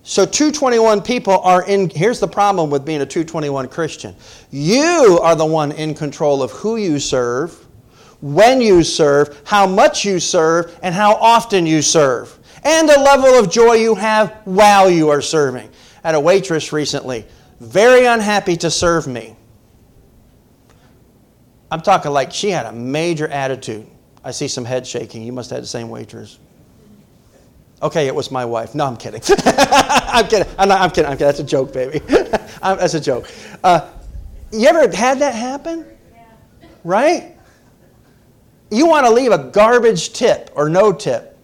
[0.04, 4.16] So 221 people are in here's the problem with being a 221 Christian.
[4.50, 7.68] You are the one in control of who you serve,
[8.22, 12.38] when you serve, how much you serve, and how often you serve.
[12.64, 15.70] And the level of joy you have while you are serving.
[16.04, 17.26] Had a waitress recently,
[17.60, 19.36] very unhappy to serve me.
[21.72, 23.88] I'm talking like she had a major attitude.
[24.24, 25.24] I see some head shaking.
[25.24, 26.38] You must have the same waitress.
[27.82, 28.76] Okay, it was my wife.
[28.76, 29.22] No, I'm kidding.
[29.46, 30.48] I'm kidding.
[30.60, 31.10] I'm, not, I'm kidding.
[31.10, 31.28] I'm kidding.
[31.28, 32.00] That's a joke, baby.
[32.62, 33.28] That's a joke.
[33.64, 33.90] Uh,
[34.52, 35.86] you ever had that happen?
[36.84, 37.36] Right?
[38.70, 41.38] You want to leave a garbage tip or no tip.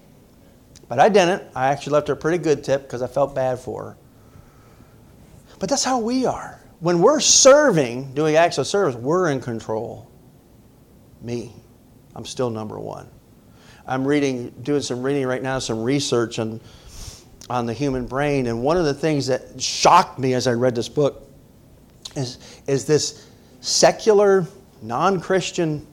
[0.87, 1.43] But I didn't.
[1.55, 3.97] I actually left her a pretty good tip because I felt bad for her.
[5.59, 6.61] But that's how we are.
[6.79, 10.09] When we're serving, doing acts of service, we're in control.
[11.21, 11.51] Me.
[12.17, 13.07] I'm still number one.
[13.85, 16.59] I'm reading, doing some reading right now, some research on,
[17.47, 18.47] on the human brain.
[18.47, 21.29] And one of the things that shocked me as I read this book
[22.15, 23.27] is, is this
[23.61, 24.47] secular,
[24.81, 25.85] non Christian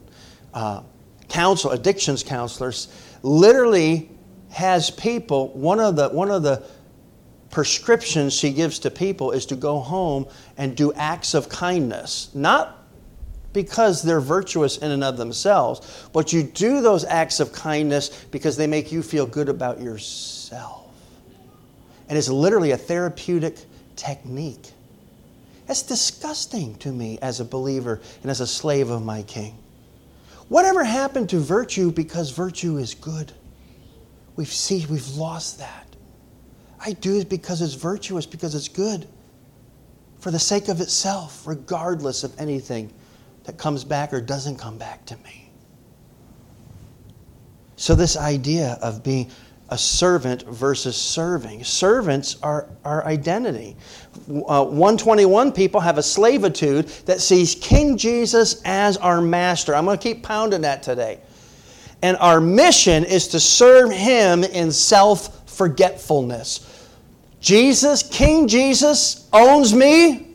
[0.53, 0.81] uh,
[1.29, 2.87] counsel, addictions counselors,
[3.21, 4.09] literally
[4.49, 6.63] has people, one of the, one of the
[7.51, 10.25] prescriptions she gives to people is to go home
[10.57, 12.31] and do acts of kindness.
[12.33, 12.84] Not
[13.55, 18.57] because they're virtuous in and of themselves, but you do those acts of kindness because
[18.57, 20.91] they make you feel good about yourself.
[22.09, 23.57] And it's literally a therapeutic
[23.95, 24.71] technique.
[25.65, 29.57] That's disgusting to me as a believer and as a slave of my king.
[30.49, 33.31] Whatever happened to virtue because virtue is good?
[34.35, 35.87] We've seen we've lost that.
[36.79, 39.07] I do it because it's virtuous, because it's good,
[40.19, 42.93] for the sake of itself, regardless of anything
[43.45, 45.49] that comes back or doesn't come back to me.
[47.75, 49.29] So, this idea of being
[49.69, 51.63] a servant versus serving.
[51.63, 53.75] Servants are our identity.
[54.29, 59.75] Uh, 121 people have a slavitude that sees King Jesus as our master.
[59.75, 61.19] I'm going to keep pounding that today.
[62.03, 66.71] And our mission is to serve him in self forgetfulness.
[67.39, 70.27] Jesus, King Jesus, owns me.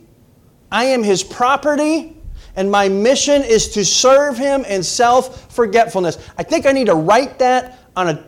[0.72, 2.19] I am his property
[2.56, 6.18] and my mission is to serve him in self forgetfulness.
[6.36, 8.24] I think I need to write that on a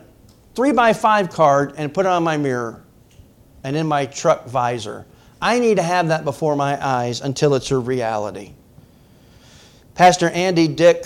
[0.55, 2.83] three by five card and put it on my mirror
[3.63, 5.05] and in my truck visor.
[5.41, 8.53] I need to have that before my eyes until it's a reality.
[9.95, 11.05] Pastor Andy Dick,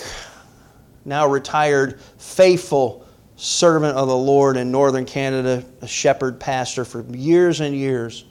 [1.04, 7.60] now retired, faithful servant of the Lord in northern Canada, a shepherd pastor for years
[7.60, 8.24] and years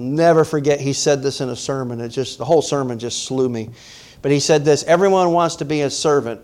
[0.00, 2.00] I'll never forget he said this in a sermon.
[2.00, 3.68] It just the whole sermon just slew me.
[4.22, 6.40] But he said this, everyone wants to be a servant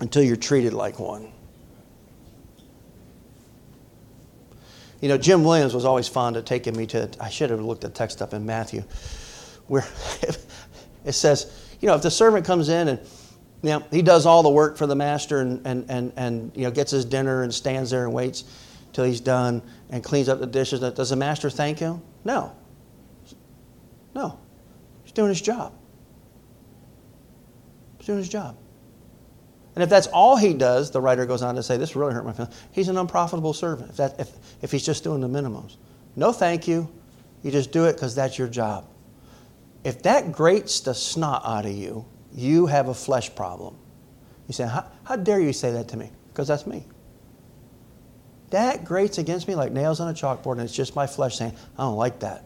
[0.00, 1.32] until you're treated like one.
[5.00, 7.80] You know, Jim Williams was always fond of taking me to, I should have looked
[7.80, 8.82] the text up in Matthew,
[9.66, 9.86] where
[11.06, 13.00] it says, you know, if the servant comes in and
[13.62, 16.64] you know, he does all the work for the master and, and, and, and you
[16.64, 18.44] know, gets his dinner and stands there and waits
[18.92, 20.80] till he's done and cleans up the dishes.
[20.80, 22.02] Does the master thank him?
[22.24, 22.54] No.
[24.14, 24.38] No.
[25.04, 25.72] He's doing his job.
[27.98, 28.56] He's doing his job.
[29.74, 32.24] And if that's all he does, the writer goes on to say, this really hurt
[32.24, 32.60] my feelings.
[32.72, 35.76] He's an unprofitable servant if, that, if, if he's just doing the minimums.
[36.16, 36.88] No thank you.
[37.42, 38.88] You just do it because that's your job.
[39.84, 42.04] If that grates the snot out of you,
[42.34, 43.76] you have a flesh problem.
[44.48, 46.10] You say, how, how dare you say that to me?
[46.28, 46.84] Because that's me.
[48.50, 51.54] That grates against me like nails on a chalkboard, and it's just my flesh saying,
[51.76, 52.44] I don't like that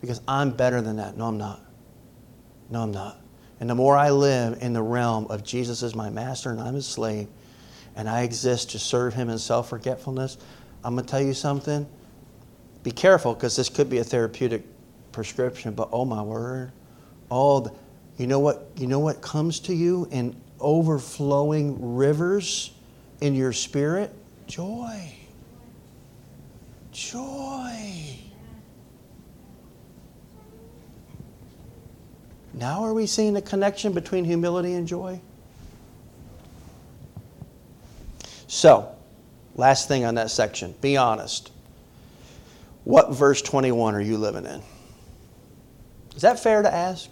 [0.00, 1.16] because I'm better than that.
[1.16, 1.60] No, I'm not.
[2.68, 3.18] No, I'm not.
[3.60, 6.74] And the more I live in the realm of Jesus as my master and I'm
[6.74, 7.28] his slave,
[7.94, 10.38] and I exist to serve him in self forgetfulness,
[10.82, 11.86] I'm going to tell you something.
[12.82, 14.64] Be careful because this could be a therapeutic
[15.12, 16.72] prescription, but oh my word.
[17.30, 17.74] Oh, the,
[18.16, 18.70] you know what?
[18.76, 22.72] You know what comes to you in overflowing rivers
[23.20, 24.14] in your spirit?
[24.46, 25.19] Joy
[27.00, 28.18] joy.
[32.52, 35.20] Now, are we seeing the connection between humility and joy?
[38.48, 38.94] So,
[39.54, 41.52] last thing on that section be honest.
[42.84, 44.62] What verse 21 are you living in?
[46.16, 47.08] Is that fair to ask?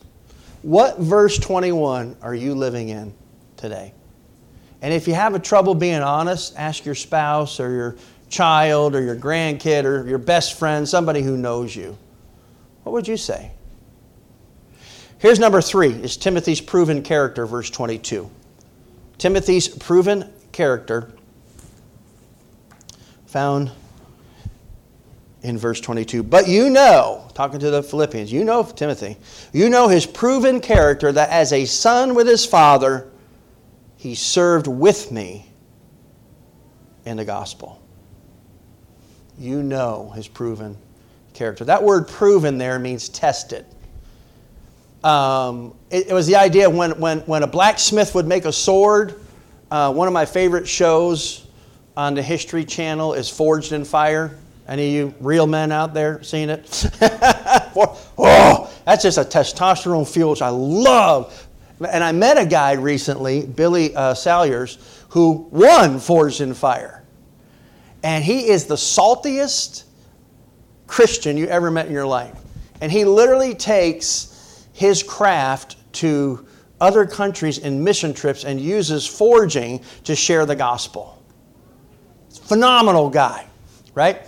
[0.62, 3.14] What verse 21 are you living in
[3.56, 3.94] today?
[4.82, 7.96] And if you have a trouble being honest, ask your spouse or your
[8.28, 11.96] child or your grandkid or your best friend, somebody who knows you,
[12.82, 13.52] what would you say?
[15.18, 18.30] Here's number three is Timothy's proven character, verse 22.
[19.18, 21.12] Timothy's proven character,
[23.26, 23.72] found
[25.42, 26.22] in verse 22.
[26.22, 29.16] But you know, talking to the Philippians, you know Timothy,
[29.52, 33.10] you know his proven character that as a son with his father,
[33.96, 35.50] he served with me
[37.04, 37.82] in the gospel.
[39.38, 40.76] You know his proven
[41.32, 41.64] character.
[41.64, 43.64] That word proven there means tested.
[45.04, 49.20] Um, it, it, was the idea when, when, when a blacksmith would make a sword.
[49.70, 51.46] Uh, one of my favorite shows
[51.96, 54.36] on the History Channel is Forged in Fire.
[54.66, 56.86] Any of you real men out there seen it?
[57.00, 61.46] oh, that's just a testosterone fuel, which I love.
[61.88, 64.78] And I met a guy recently, Billy uh, Salyers,
[65.10, 66.97] who won Forged in Fire.
[68.02, 69.84] And he is the saltiest
[70.86, 72.38] Christian you ever met in your life.
[72.80, 76.46] And he literally takes his craft to
[76.80, 81.20] other countries in mission trips and uses forging to share the gospel.
[82.30, 83.46] Phenomenal guy,
[83.94, 84.22] right?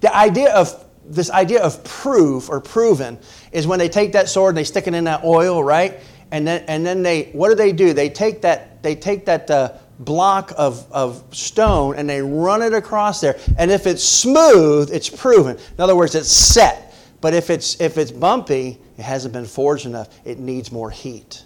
[0.00, 3.18] The idea of this idea of proof or proven
[3.52, 6.00] is when they take that sword and they stick it in that oil, right?
[6.30, 7.92] And then and then they what do they do?
[7.92, 12.72] They take that they take that uh, block of, of stone and they run it
[12.72, 13.38] across there.
[13.58, 15.56] And if it's smooth, it's proven.
[15.56, 16.94] In other words, it's set.
[17.20, 20.08] But if it's if it's bumpy, it hasn't been forged enough.
[20.24, 21.42] It needs more heat.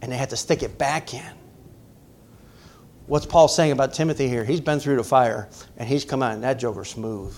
[0.00, 1.32] And they have to stick it back in.
[3.06, 4.44] What's Paul saying about Timothy here?
[4.44, 7.36] He's been through the fire and he's come out, and that joker's smooth.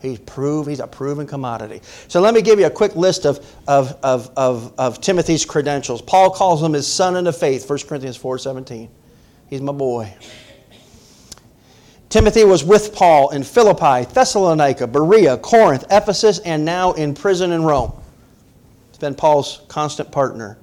[0.00, 1.80] He's proved, he's a proven commodity.
[2.08, 6.02] So let me give you a quick list of, of, of, of, of Timothy's credentials.
[6.02, 8.90] Paul calls him his son in the faith, 1 Corinthians 4 17.
[9.54, 10.12] He's my boy.
[12.08, 17.62] Timothy was with Paul in Philippi, Thessalonica, Berea, Corinth, Ephesus, and now in prison in
[17.62, 17.92] Rome.
[18.88, 20.58] It's been Paul's constant partner.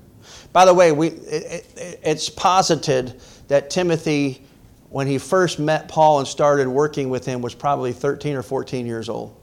[0.51, 4.43] By the way, we, it, it, it's posited that Timothy,
[4.89, 8.85] when he first met Paul and started working with him, was probably 13 or 14
[8.85, 9.39] years old.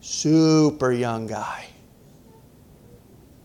[0.00, 1.66] Super young guy.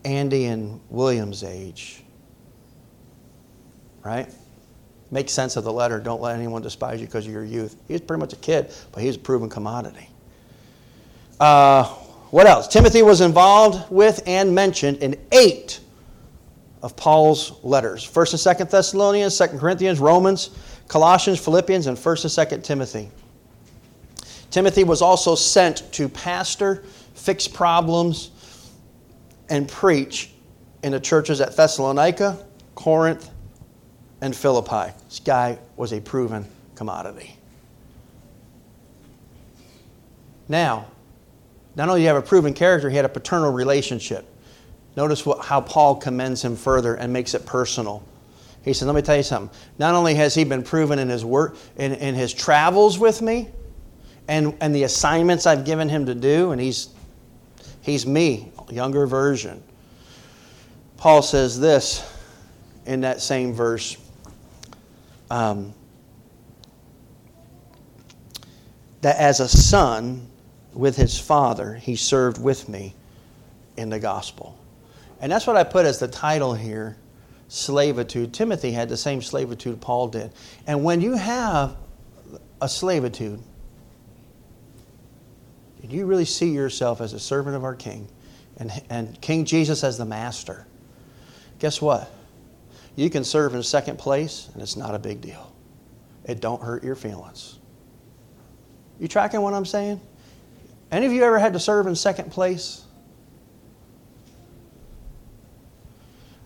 [0.06, 2.06] Andy and William's age.
[4.04, 4.32] Right?
[5.12, 6.00] Make sense of the letter.
[6.00, 7.76] Don't let anyone despise you because of your youth.
[7.88, 10.10] He's pretty much a kid, but he's a proven commodity.
[11.40, 11.84] Uh,
[12.32, 12.68] what else?
[12.68, 15.80] Timothy was involved with and mentioned in eight
[16.82, 20.52] of Paul's letters 1st and 2nd Thessalonians, 2nd Corinthians, Romans,
[20.88, 23.10] Colossians, Philippians, and 1st and 2nd Timothy.
[24.52, 26.84] Timothy was also sent to pastor,
[27.16, 28.32] fix problems,
[29.50, 30.32] and preach
[30.84, 32.46] in the churches at Thessalonica,
[32.76, 33.30] Corinth,
[34.22, 34.94] and Philippi.
[35.08, 36.46] This guy was a proven
[36.76, 37.36] commodity.
[40.48, 40.88] Now,
[41.76, 44.26] not only do you have a proven character, he had a paternal relationship.
[44.96, 48.04] Notice what, how Paul commends him further and makes it personal.
[48.64, 49.56] He says, Let me tell you something.
[49.78, 53.50] Not only has he been proven in his work, in, in his travels with me,
[54.28, 56.90] and, and the assignments I've given him to do, and he's,
[57.82, 59.64] he's me, younger version.
[60.98, 62.06] Paul says this
[62.86, 63.96] in that same verse.
[65.30, 65.74] Um,
[69.02, 70.28] that as a son
[70.74, 72.96] with his father, he served with me
[73.78, 74.58] in the gospel.
[75.22, 76.98] And that's what I put as the title here
[77.48, 78.34] slavitude.
[78.34, 80.32] Timothy had the same slavitude Paul did.
[80.68, 81.76] And when you have
[82.62, 83.42] a slavitude,
[85.82, 88.08] and you really see yourself as a servant of our King
[88.58, 90.68] and, and King Jesus as the master,
[91.58, 92.12] guess what?
[92.96, 95.54] You can serve in second place, and it's not a big deal.
[96.26, 97.60] It don't hurt your feelings.
[99.00, 100.02] You tracking what I'm saying?
[100.92, 102.84] Any of you ever had to serve in second place?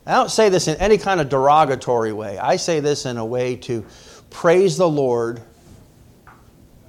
[0.06, 2.38] I don't say this in any kind of derogatory way.
[2.38, 3.86] I say this in a way to
[4.30, 5.42] praise the Lord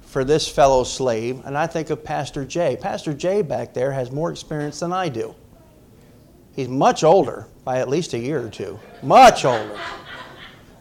[0.01, 1.41] for this fellow slave.
[1.45, 2.77] And I think of Pastor Jay.
[2.79, 5.33] Pastor Jay back there has more experience than I do.
[6.55, 8.79] He's much older by at least a year or two.
[9.01, 9.77] Much older.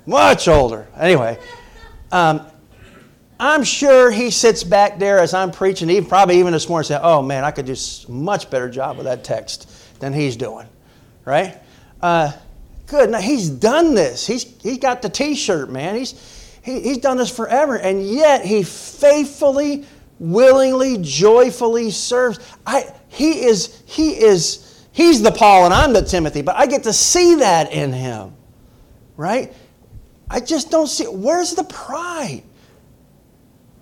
[0.07, 0.87] Much older.
[0.97, 1.39] Anyway,
[2.13, 2.47] um,
[3.41, 7.01] I'm sure he sits back there as I'm preaching, even, probably even this morning, saying,
[7.03, 9.69] Oh man, I could do a much better job with that text
[9.99, 10.69] than he's doing.
[11.25, 11.59] Right?
[12.03, 12.33] Uh,
[12.87, 13.11] good.
[13.11, 14.27] Now, he's done this.
[14.27, 15.97] He's, he got the t shirt, man.
[15.97, 16.13] He's,
[16.63, 17.77] he, he's done this forever.
[17.77, 19.87] And yet, he faithfully,
[20.19, 22.39] willingly, joyfully serves.
[22.67, 24.64] I, he is, he is,
[24.95, 28.35] he's the Paul and I'm the Timothy, but I get to see that in him,
[29.19, 29.53] right?
[30.31, 32.43] I just don't see, where's the pride?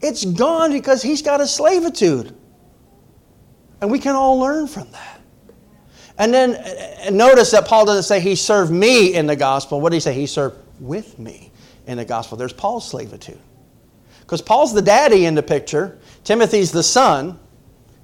[0.00, 2.34] It's gone because he's got a slavitude.
[3.80, 5.20] And we can all learn from that.
[6.18, 9.80] And then and notice that Paul doesn't say he served me in the gospel.
[9.80, 10.14] What did he say?
[10.14, 11.52] He served with me
[11.86, 12.36] in the gospel.
[12.36, 13.40] There's Paul's slavitude.
[14.20, 17.38] Because Paul's the daddy in the picture, Timothy's the son,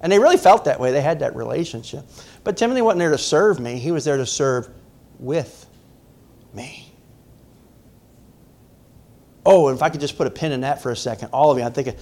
[0.00, 0.90] and they really felt that way.
[0.92, 2.04] They had that relationship.
[2.44, 4.68] But Timothy wasn't there to serve me, he was there to serve
[5.18, 5.66] with
[6.54, 6.92] me.
[9.44, 11.50] Oh, and if I could just put a pin in that for a second, all
[11.50, 11.96] of you, I think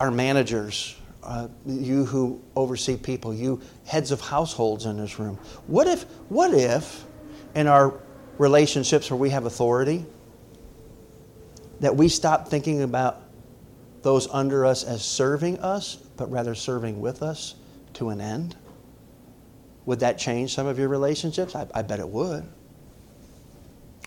[0.00, 5.38] our managers, uh, you who oversee people, you heads of households in this room.
[5.68, 7.04] What if, what if
[7.54, 8.00] in our
[8.38, 10.04] relationships where we have authority,
[11.78, 13.22] that we stop thinking about
[14.02, 17.54] those under us as serving us, but rather serving with us
[17.94, 18.56] to an end?
[19.86, 21.54] Would that change some of your relationships?
[21.54, 22.44] I, I bet it would.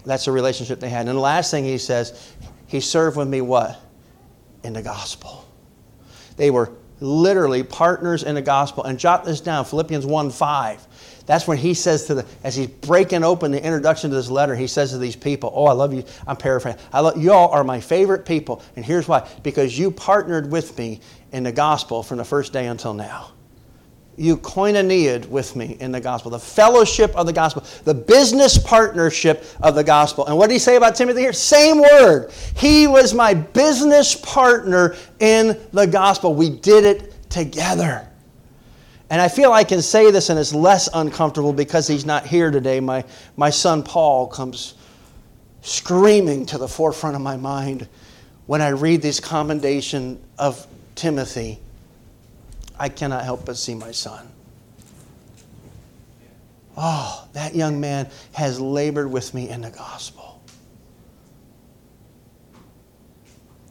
[0.05, 1.07] That's a relationship they had.
[1.07, 2.33] And the last thing he says,
[2.67, 3.79] he served with me what?
[4.63, 5.45] In the gospel.
[6.37, 8.83] They were literally partners in the gospel.
[8.83, 10.87] And jot this down Philippians 1 5.
[11.25, 14.55] That's when he says to the, as he's breaking open the introduction to this letter,
[14.55, 16.03] he says to these people, Oh, I love you.
[16.27, 16.79] I'm paraphrasing.
[16.93, 18.61] I love, you all are my favorite people.
[18.75, 21.01] And here's why because you partnered with me
[21.31, 23.34] in the gospel from the first day until now
[24.17, 29.45] you koinoniaed with me in the gospel, the fellowship of the gospel, the business partnership
[29.61, 30.25] of the gospel.
[30.25, 31.33] And what did he say about Timothy here?
[31.33, 32.31] Same word.
[32.55, 36.33] He was my business partner in the gospel.
[36.33, 38.07] We did it together.
[39.09, 42.51] And I feel I can say this and it's less uncomfortable because he's not here
[42.51, 42.79] today.
[42.79, 43.03] My,
[43.35, 44.75] my son Paul comes
[45.61, 47.87] screaming to the forefront of my mind
[48.45, 51.59] when I read this commendation of Timothy
[52.77, 54.27] I cannot help but see my son.
[56.77, 60.41] Oh, that young man has labored with me in the gospel.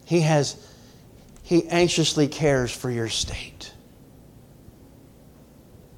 [0.07, 0.57] He has
[1.42, 3.70] he anxiously cares for your state.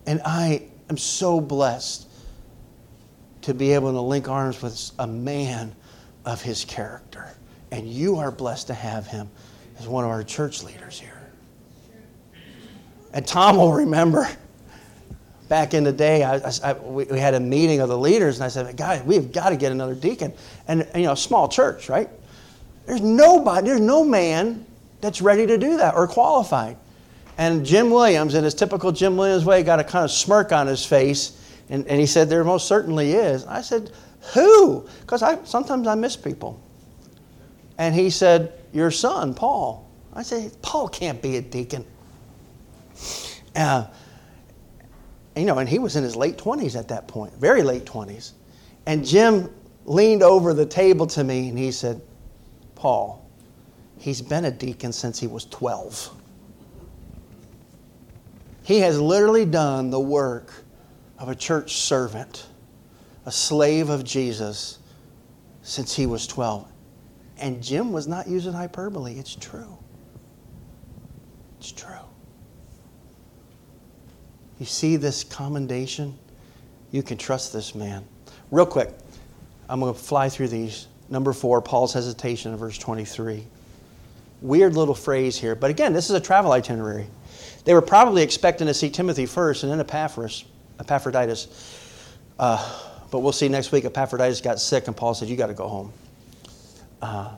[0.07, 2.09] And I am so blessed
[3.42, 5.74] to be able to link arms with a man
[6.24, 7.28] of his character.
[7.70, 9.30] And you are blessed to have him
[9.78, 11.16] as one of our church leaders here.
[13.17, 14.29] And Tom will remember
[15.49, 18.45] back in the day, I, I, we, we, had a meeting of the leaders, and
[18.45, 20.35] I said, guys, we've got to get another deacon.
[20.69, 22.11] And, you know, small church, right?
[22.85, 24.67] There's nobody, there's no man
[25.01, 26.77] that's ready to do that or qualified.
[27.39, 30.67] And Jim Williams, in his typical Jim Williams way, got a kind of smirk on
[30.67, 33.47] his face, and, and he said, there most certainly is.
[33.47, 33.93] I said,
[34.35, 34.87] who?
[35.01, 36.62] Because I, sometimes I miss people.
[37.79, 39.89] And he said, your son, Paul.
[40.12, 41.87] I said, Paul can't be a deacon.
[43.55, 43.86] Uh,
[45.36, 48.32] you know, and he was in his late 20s at that point, very late 20s.
[48.86, 49.51] And Jim
[49.84, 52.01] leaned over the table to me and he said,
[52.74, 53.28] Paul,
[53.99, 56.14] he's been a deacon since he was 12.
[58.62, 60.53] He has literally done the work
[61.18, 62.47] of a church servant,
[63.24, 64.78] a slave of Jesus,
[65.62, 66.66] since he was 12.
[67.38, 69.76] And Jim was not using hyperbole, it's true.
[71.59, 71.95] It's true.
[74.59, 76.16] You see this commendation?
[76.90, 78.04] You can trust this man.
[78.50, 78.90] Real quick,
[79.68, 80.86] I'm going to fly through these.
[81.09, 83.44] Number four, Paul's hesitation in verse 23.
[84.40, 87.07] Weird little phrase here, but again, this is a travel itinerary.
[87.64, 90.44] They were probably expecting to see Timothy first and then Epaphras,
[90.78, 91.48] Epaphroditus.
[92.38, 92.80] Uh,
[93.11, 93.84] but we'll see next week.
[93.84, 95.92] Epaphroditus got sick, and Paul said, You got to go home.
[97.00, 97.30] Uh,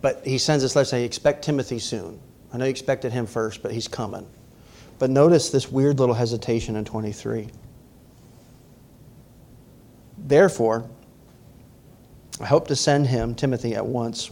[0.00, 2.20] but he sends this letter saying, Expect Timothy soon.
[2.52, 4.26] I know you expected him first, but he's coming.
[4.98, 7.48] But notice this weird little hesitation in 23.
[10.18, 10.88] Therefore,
[12.40, 14.30] I hope to send him, Timothy, at once.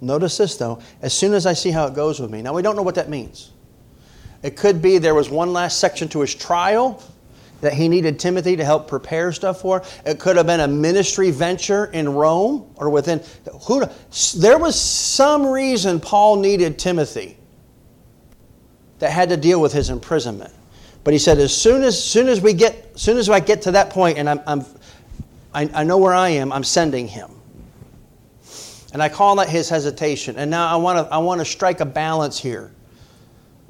[0.00, 2.42] Notice this, though, as soon as I see how it goes with me.
[2.42, 3.52] Now, we don't know what that means.
[4.42, 7.02] It could be there was one last section to his trial
[7.60, 9.82] that he needed Timothy to help prepare stuff for.
[10.04, 13.22] It could have been a ministry venture in Rome or within.
[13.66, 13.84] Who,
[14.36, 17.38] there was some reason Paul needed Timothy
[19.04, 20.50] that had to deal with his imprisonment.
[21.04, 23.72] But he said, as soon as, soon as we get, soon as I get to
[23.72, 24.64] that point and I'm, I'm
[25.52, 27.30] I, I know where I am, I'm sending him.
[28.94, 30.36] And I call that his hesitation.
[30.38, 32.70] And now I want to I want to strike a balance here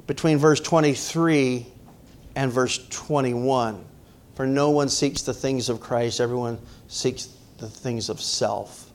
[0.07, 1.65] between verse 23
[2.37, 3.83] and verse 21.
[4.35, 7.27] For no one seeks the things of Christ, everyone seeks
[7.57, 8.89] the things of self.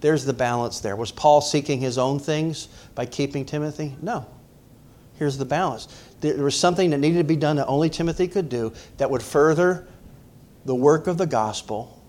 [0.00, 0.96] There's the balance there.
[0.96, 2.66] Was Paul seeking his own things
[2.96, 3.94] by keeping Timothy?
[4.02, 4.26] No.
[5.18, 5.88] Here's the balance.
[6.20, 9.22] There was something that needed to be done that only Timothy could do that would
[9.22, 9.86] further
[10.64, 12.02] the work of the gospel.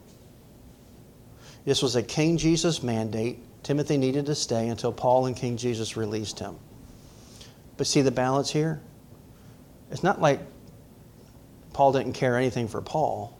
[1.66, 3.39] This was a King Jesus mandate.
[3.64, 6.55] Timothy needed to stay until Paul and King Jesus released him.
[7.78, 8.82] But see the balance here?
[9.91, 10.39] It's not like
[11.74, 13.38] Paul didn't care anything for Paul.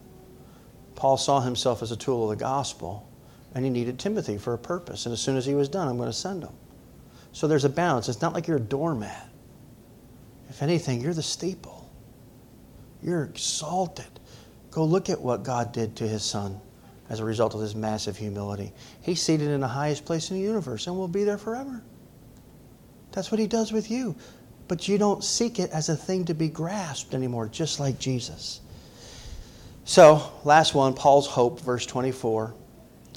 [0.95, 3.07] Paul saw himself as a tool of the gospel.
[3.55, 5.05] And he needed Timothy for a purpose.
[5.05, 6.53] And as soon as he was done, I'm going to send him.
[7.32, 8.09] So there's a balance.
[8.09, 9.30] It's not like you're a doormat.
[10.50, 11.89] If anything, you're the steeple.
[13.02, 14.06] You're exalted.
[14.72, 16.60] Go look at what God did to his son
[17.10, 18.74] as a result of this massive humility.
[19.02, 21.82] He's seated in the highest place in the universe and will be there forever.
[23.12, 24.16] That's what he does with you.
[24.68, 28.60] But you don't seek it as a thing to be grasped anymore, just like Jesus.
[29.86, 32.54] So, last one, Paul's hope, verse 24.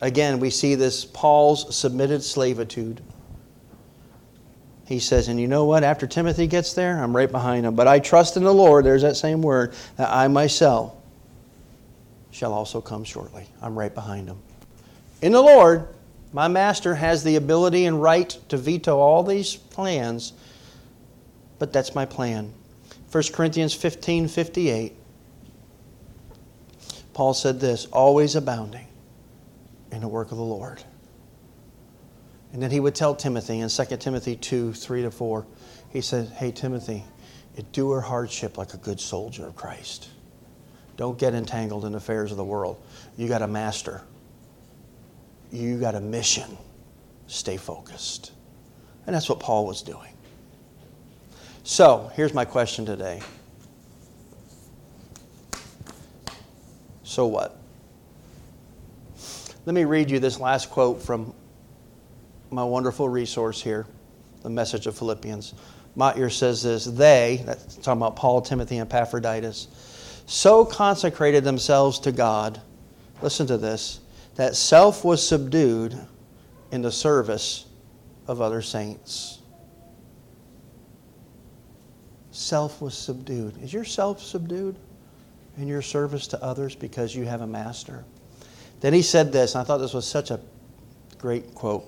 [0.02, 3.02] Again, we see this Paul's submitted slavitude.
[4.90, 5.84] He says, And you know what?
[5.84, 7.76] After Timothy gets there, I'm right behind him.
[7.76, 10.96] But I trust in the Lord, there's that same word, that I myself
[12.32, 13.46] shall also come shortly.
[13.62, 14.38] I'm right behind him.
[15.22, 15.86] In the Lord,
[16.32, 20.32] my master has the ability and right to veto all these plans,
[21.60, 22.52] but that's my plan.
[23.12, 24.92] 1 Corinthians 15 58.
[27.12, 28.88] Paul said this always abounding
[29.92, 30.82] in the work of the Lord.
[32.52, 35.46] And then he would tell Timothy in 2 Timothy 2 3 to 4,
[35.90, 37.04] he said, Hey, Timothy,
[37.56, 40.08] endure hardship like a good soldier of Christ.
[40.96, 42.82] Don't get entangled in affairs of the world.
[43.16, 44.02] You got a master,
[45.50, 46.56] you got a mission.
[47.26, 48.32] Stay focused.
[49.06, 50.12] And that's what Paul was doing.
[51.62, 53.20] So, here's my question today.
[57.04, 57.56] So what?
[59.66, 61.34] Let me read you this last quote from
[62.50, 63.86] my wonderful resource here,
[64.42, 65.54] the message of Philippians.
[65.96, 69.68] Motyer says this They, that's talking about Paul, Timothy, and Epaphroditus,
[70.26, 72.60] so consecrated themselves to God,
[73.22, 74.00] listen to this,
[74.36, 75.98] that self was subdued
[76.70, 77.66] in the service
[78.26, 79.40] of other saints.
[82.30, 83.60] Self was subdued.
[83.62, 84.76] Is your self subdued
[85.56, 88.04] in your service to others because you have a master?
[88.80, 90.40] Then he said this, and I thought this was such a
[91.18, 91.84] great quote.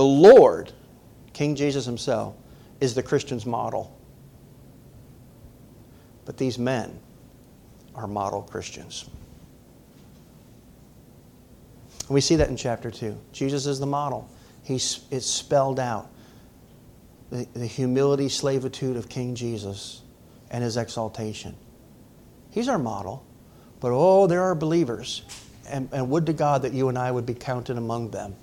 [0.00, 0.72] The Lord,
[1.34, 2.34] King Jesus himself,
[2.80, 3.94] is the Christian's model.
[6.24, 6.98] But these men
[7.94, 9.10] are model Christians.
[12.08, 13.14] And we see that in chapter 2.
[13.32, 14.26] Jesus is the model.
[14.62, 16.08] He's, it's spelled out.
[17.28, 20.00] The, the humility, slavitude of King Jesus
[20.50, 21.54] and his exaltation.
[22.50, 23.22] He's our model.
[23.80, 25.24] But oh, there are believers
[25.68, 28.34] and, and would to God that you and I would be counted among them.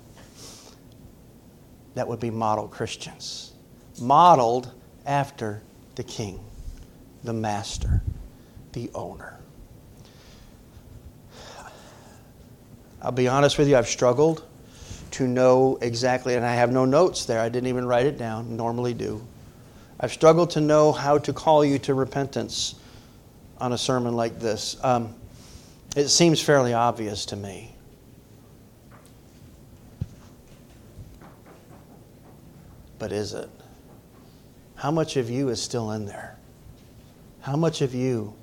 [1.97, 3.53] That would be model Christians,
[3.99, 4.71] modeled
[5.07, 5.63] after
[5.95, 6.39] the King,
[7.23, 8.03] the Master,
[8.73, 9.39] the owner.
[13.01, 14.43] I'll be honest with you, I've struggled
[15.09, 17.39] to know exactly, and I have no notes there.
[17.39, 19.25] I didn't even write it down, normally do.
[19.99, 22.75] I've struggled to know how to call you to repentance
[23.57, 24.77] on a sermon like this.
[24.83, 25.15] Um,
[25.95, 27.73] it seems fairly obvious to me.
[32.99, 33.49] But is it?
[34.75, 36.37] How much of you is still in there?
[37.41, 38.33] How much of you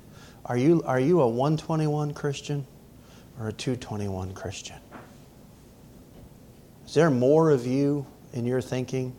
[0.45, 2.65] are you are you a 121 Christian
[3.39, 4.77] or a 221 Christian?
[6.85, 9.15] Is there more of you in your thinking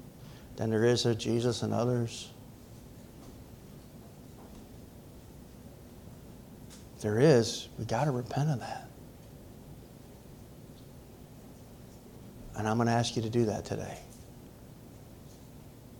[0.56, 2.30] than there is of Jesus and others?
[7.06, 8.88] there is, we got to repent of that.
[12.56, 13.96] And I'm going to ask you to do that today.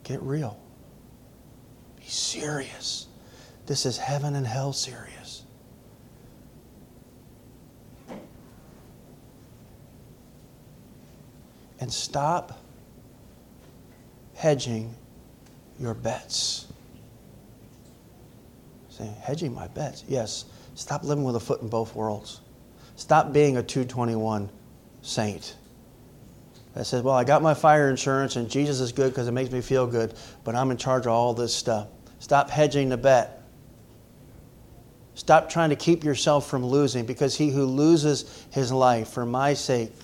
[0.07, 0.59] Get real.
[1.97, 3.07] Be serious.
[3.67, 5.45] This is heaven and hell serious.
[11.81, 12.59] And stop
[14.35, 14.95] hedging
[15.79, 16.67] your bets.
[18.89, 20.05] Saying, hedging my bets.
[20.09, 20.47] Yes,
[20.77, 22.41] Stop living with a foot in both worlds.
[22.97, 24.51] Stop being a 221
[25.01, 25.57] saint
[26.77, 29.51] that says, Well, I got my fire insurance and Jesus is good because it makes
[29.51, 30.13] me feel good,
[30.45, 31.89] but I'm in charge of all this stuff.
[32.19, 33.43] Stop hedging the bet.
[35.15, 39.55] Stop trying to keep yourself from losing because he who loses his life for my
[39.55, 39.95] sake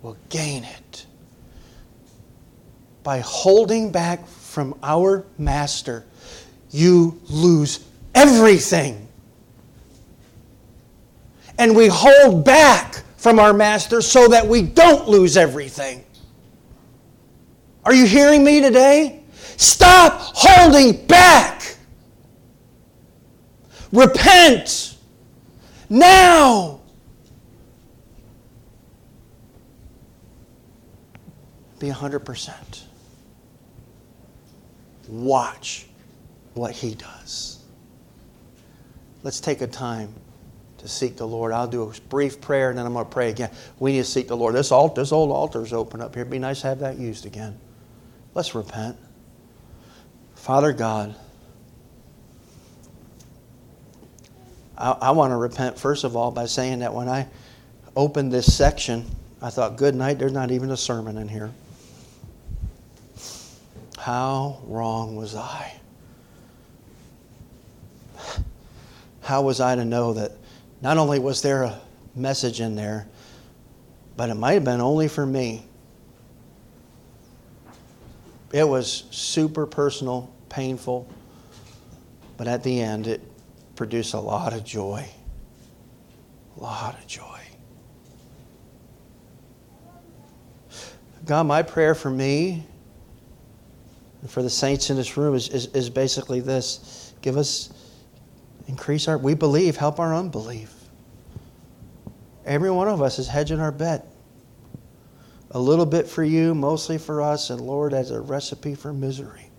[0.00, 1.04] will gain it.
[3.02, 6.06] By holding back from our master,
[6.70, 9.06] you lose everything
[11.58, 16.04] and we hold back from our master so that we don't lose everything.
[17.84, 19.24] Are you hearing me today?
[19.56, 21.76] Stop holding back.
[23.90, 24.96] Repent
[25.90, 26.82] now.
[31.80, 32.82] Be 100%.
[35.08, 35.88] Watch
[36.54, 37.58] what he does.
[39.24, 40.14] Let's take a time
[40.86, 41.52] to seek the Lord.
[41.52, 43.50] I'll do a brief prayer and then I'm going to pray again.
[43.78, 44.54] We need to seek the Lord.
[44.54, 46.22] This, altar, this old altar is open up here.
[46.22, 47.58] It'd be nice to have that used again.
[48.34, 48.96] Let's repent.
[50.34, 51.14] Father God,
[54.78, 57.26] I, I want to repent, first of all, by saying that when I
[57.96, 59.04] opened this section,
[59.40, 61.50] I thought, good night, there's not even a sermon in here.
[63.98, 65.72] How wrong was I?
[69.22, 70.32] How was I to know that
[70.80, 71.80] not only was there a
[72.14, 73.06] message in there,
[74.16, 75.64] but it might have been only for me?
[78.52, 81.08] It was super personal, painful,
[82.36, 83.20] but at the end, it
[83.74, 85.06] produced a lot of joy.
[86.56, 87.40] A lot of joy.
[91.26, 92.64] God, my prayer for me
[94.22, 97.72] and for the saints in this room is, is, is basically this give us,
[98.66, 100.72] increase our, we believe, help our unbelief.
[102.44, 104.06] Every one of us is hedging our bet.
[105.52, 109.50] A little bit for you, mostly for us, and Lord, as a recipe for misery.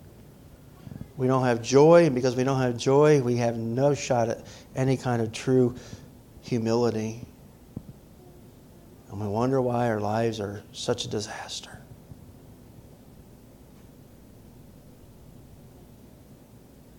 [1.16, 4.46] We don't have joy, and because we don't have joy, we have no shot at
[4.76, 5.74] any kind of true
[6.42, 7.26] humility.
[9.10, 11.77] And we wonder why our lives are such a disaster.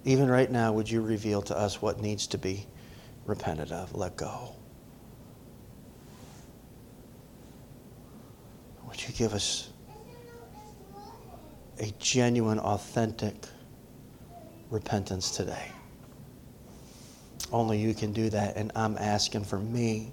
[0.10, 2.66] Even right now, would you reveal to us what needs to be
[3.28, 4.56] repented of, let go?
[8.88, 9.70] Would you give us
[11.78, 13.36] a genuine, authentic
[14.72, 15.68] repentance today?
[17.52, 20.12] Only you can do that, and I'm asking for me,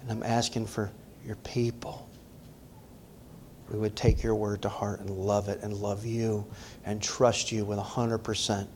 [0.00, 0.90] and I'm asking for
[1.24, 2.10] your people.
[3.70, 6.44] We would take your word to heart and love it and love you
[6.84, 8.66] and trust you with 100%,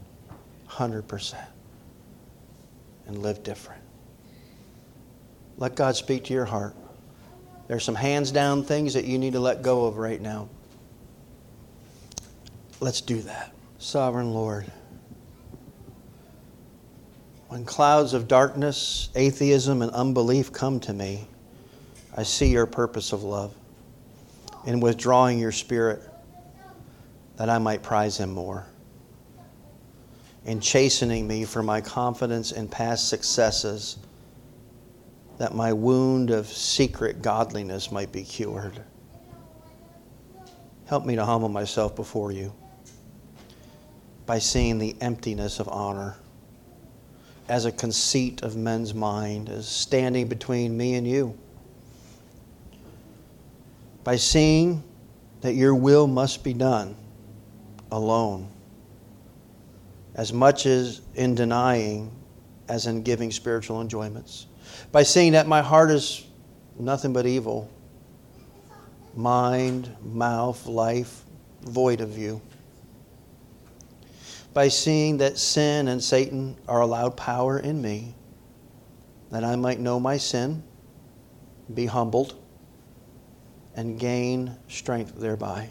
[0.68, 1.34] 100%,
[3.06, 3.82] and live different.
[5.58, 6.74] Let God speak to your heart.
[7.68, 10.48] There's some hands down things that you need to let go of right now.
[12.80, 13.52] Let's do that.
[13.78, 14.70] Sovereign Lord,
[17.48, 21.26] when clouds of darkness, atheism, and unbelief come to me,
[22.16, 23.54] I see your purpose of love
[24.66, 26.02] in withdrawing your spirit
[27.36, 28.66] that I might prize him more,
[30.46, 33.98] in chastening me for my confidence in past successes,
[35.38, 38.80] that my wound of secret godliness might be cured.
[40.86, 42.52] Help me to humble myself before you
[44.24, 46.16] by seeing the emptiness of honor
[47.48, 51.36] as a conceit of men's mind, as standing between me and you
[54.06, 54.84] by seeing
[55.40, 56.94] that your will must be done
[57.90, 58.48] alone,
[60.16, 62.10] as much as in denying
[62.68, 64.46] as in giving spiritual enjoyments.
[64.90, 66.26] By seeing that my heart is
[66.78, 67.70] nothing but evil,
[69.14, 71.22] mind, mouth, life,
[71.62, 72.40] void of you.
[74.52, 78.14] By seeing that sin and Satan are allowed power in me,
[79.30, 80.62] that I might know my sin,
[81.72, 82.34] be humbled,
[83.74, 85.68] and gain strength thereby.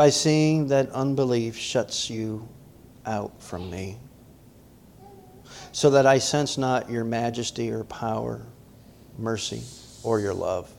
[0.00, 2.48] By seeing that unbelief shuts you
[3.04, 3.98] out from me,
[5.72, 8.40] so that I sense not your majesty or power,
[9.18, 9.60] mercy,
[10.02, 10.72] or your love.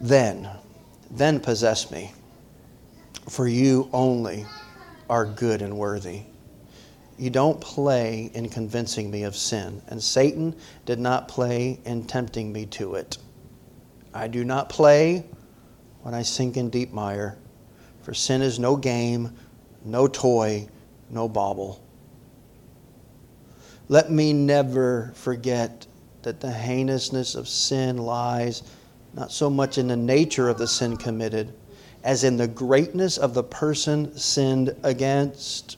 [0.00, 0.50] Then,
[1.08, 2.10] then possess me,
[3.28, 4.44] for you only
[5.08, 6.22] are good and worthy.
[7.16, 12.52] You don't play in convincing me of sin, and Satan did not play in tempting
[12.52, 13.18] me to it.
[14.12, 15.24] I do not play
[16.00, 17.38] when I sink in deep mire,
[18.02, 19.34] for sin is no game,
[19.84, 20.68] no toy,
[21.10, 21.82] no bauble.
[23.88, 25.86] Let me never forget
[26.22, 28.62] that the heinousness of sin lies
[29.14, 31.52] not so much in the nature of the sin committed
[32.04, 35.76] as in the greatness of the person sinned against.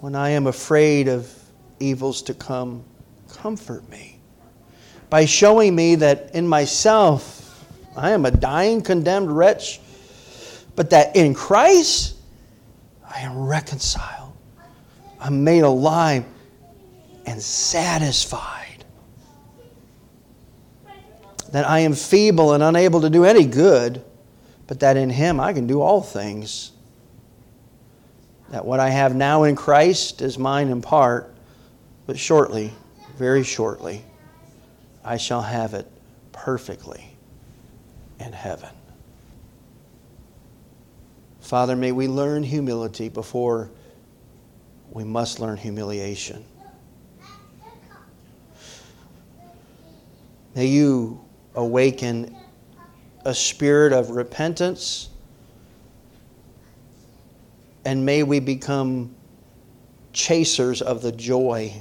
[0.00, 1.32] When I am afraid of
[1.78, 2.84] evils to come,
[3.32, 4.18] comfort me
[5.08, 7.39] by showing me that in myself
[7.96, 9.80] I am a dying, condemned wretch,
[10.76, 12.16] but that in Christ
[13.08, 14.32] I am reconciled.
[15.18, 16.24] I'm made alive
[17.26, 18.84] and satisfied.
[21.52, 24.02] That I am feeble and unable to do any good,
[24.66, 26.70] but that in Him I can do all things.
[28.50, 31.34] That what I have now in Christ is mine in part,
[32.06, 32.72] but shortly,
[33.16, 34.04] very shortly,
[35.04, 35.86] I shall have it
[36.32, 37.09] perfectly
[38.20, 38.70] in heaven.
[41.40, 43.70] Father, may we learn humility before
[44.90, 46.44] we must learn humiliation.
[50.54, 52.36] May you awaken
[53.24, 55.08] a spirit of repentance,
[57.84, 59.14] and may we become
[60.12, 61.72] chasers of the joy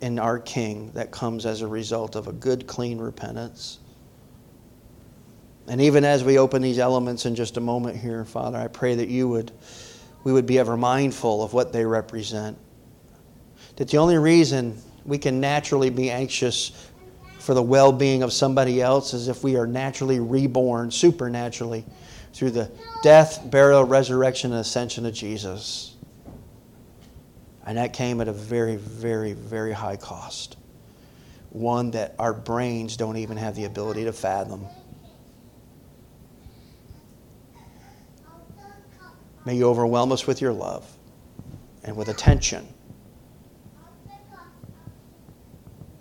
[0.00, 3.78] in our King that comes as a result of a good, clean repentance.
[5.68, 8.94] And even as we open these elements in just a moment here, Father, I pray
[8.94, 9.50] that you would,
[10.22, 12.56] we would be ever mindful of what they represent.
[13.76, 16.88] That the only reason we can naturally be anxious
[17.38, 21.84] for the well being of somebody else is if we are naturally reborn, supernaturally,
[22.32, 22.70] through the
[23.02, 25.94] death, burial, resurrection, and ascension of Jesus.
[27.64, 30.56] And that came at a very, very, very high cost.
[31.50, 34.66] One that our brains don't even have the ability to fathom.
[39.46, 40.84] May you overwhelm us with your love
[41.84, 42.66] and with attention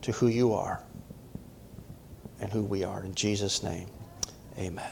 [0.02, 0.82] to who you are
[2.42, 3.04] and who we are.
[3.04, 3.88] In Jesus' name,
[4.58, 4.92] amen.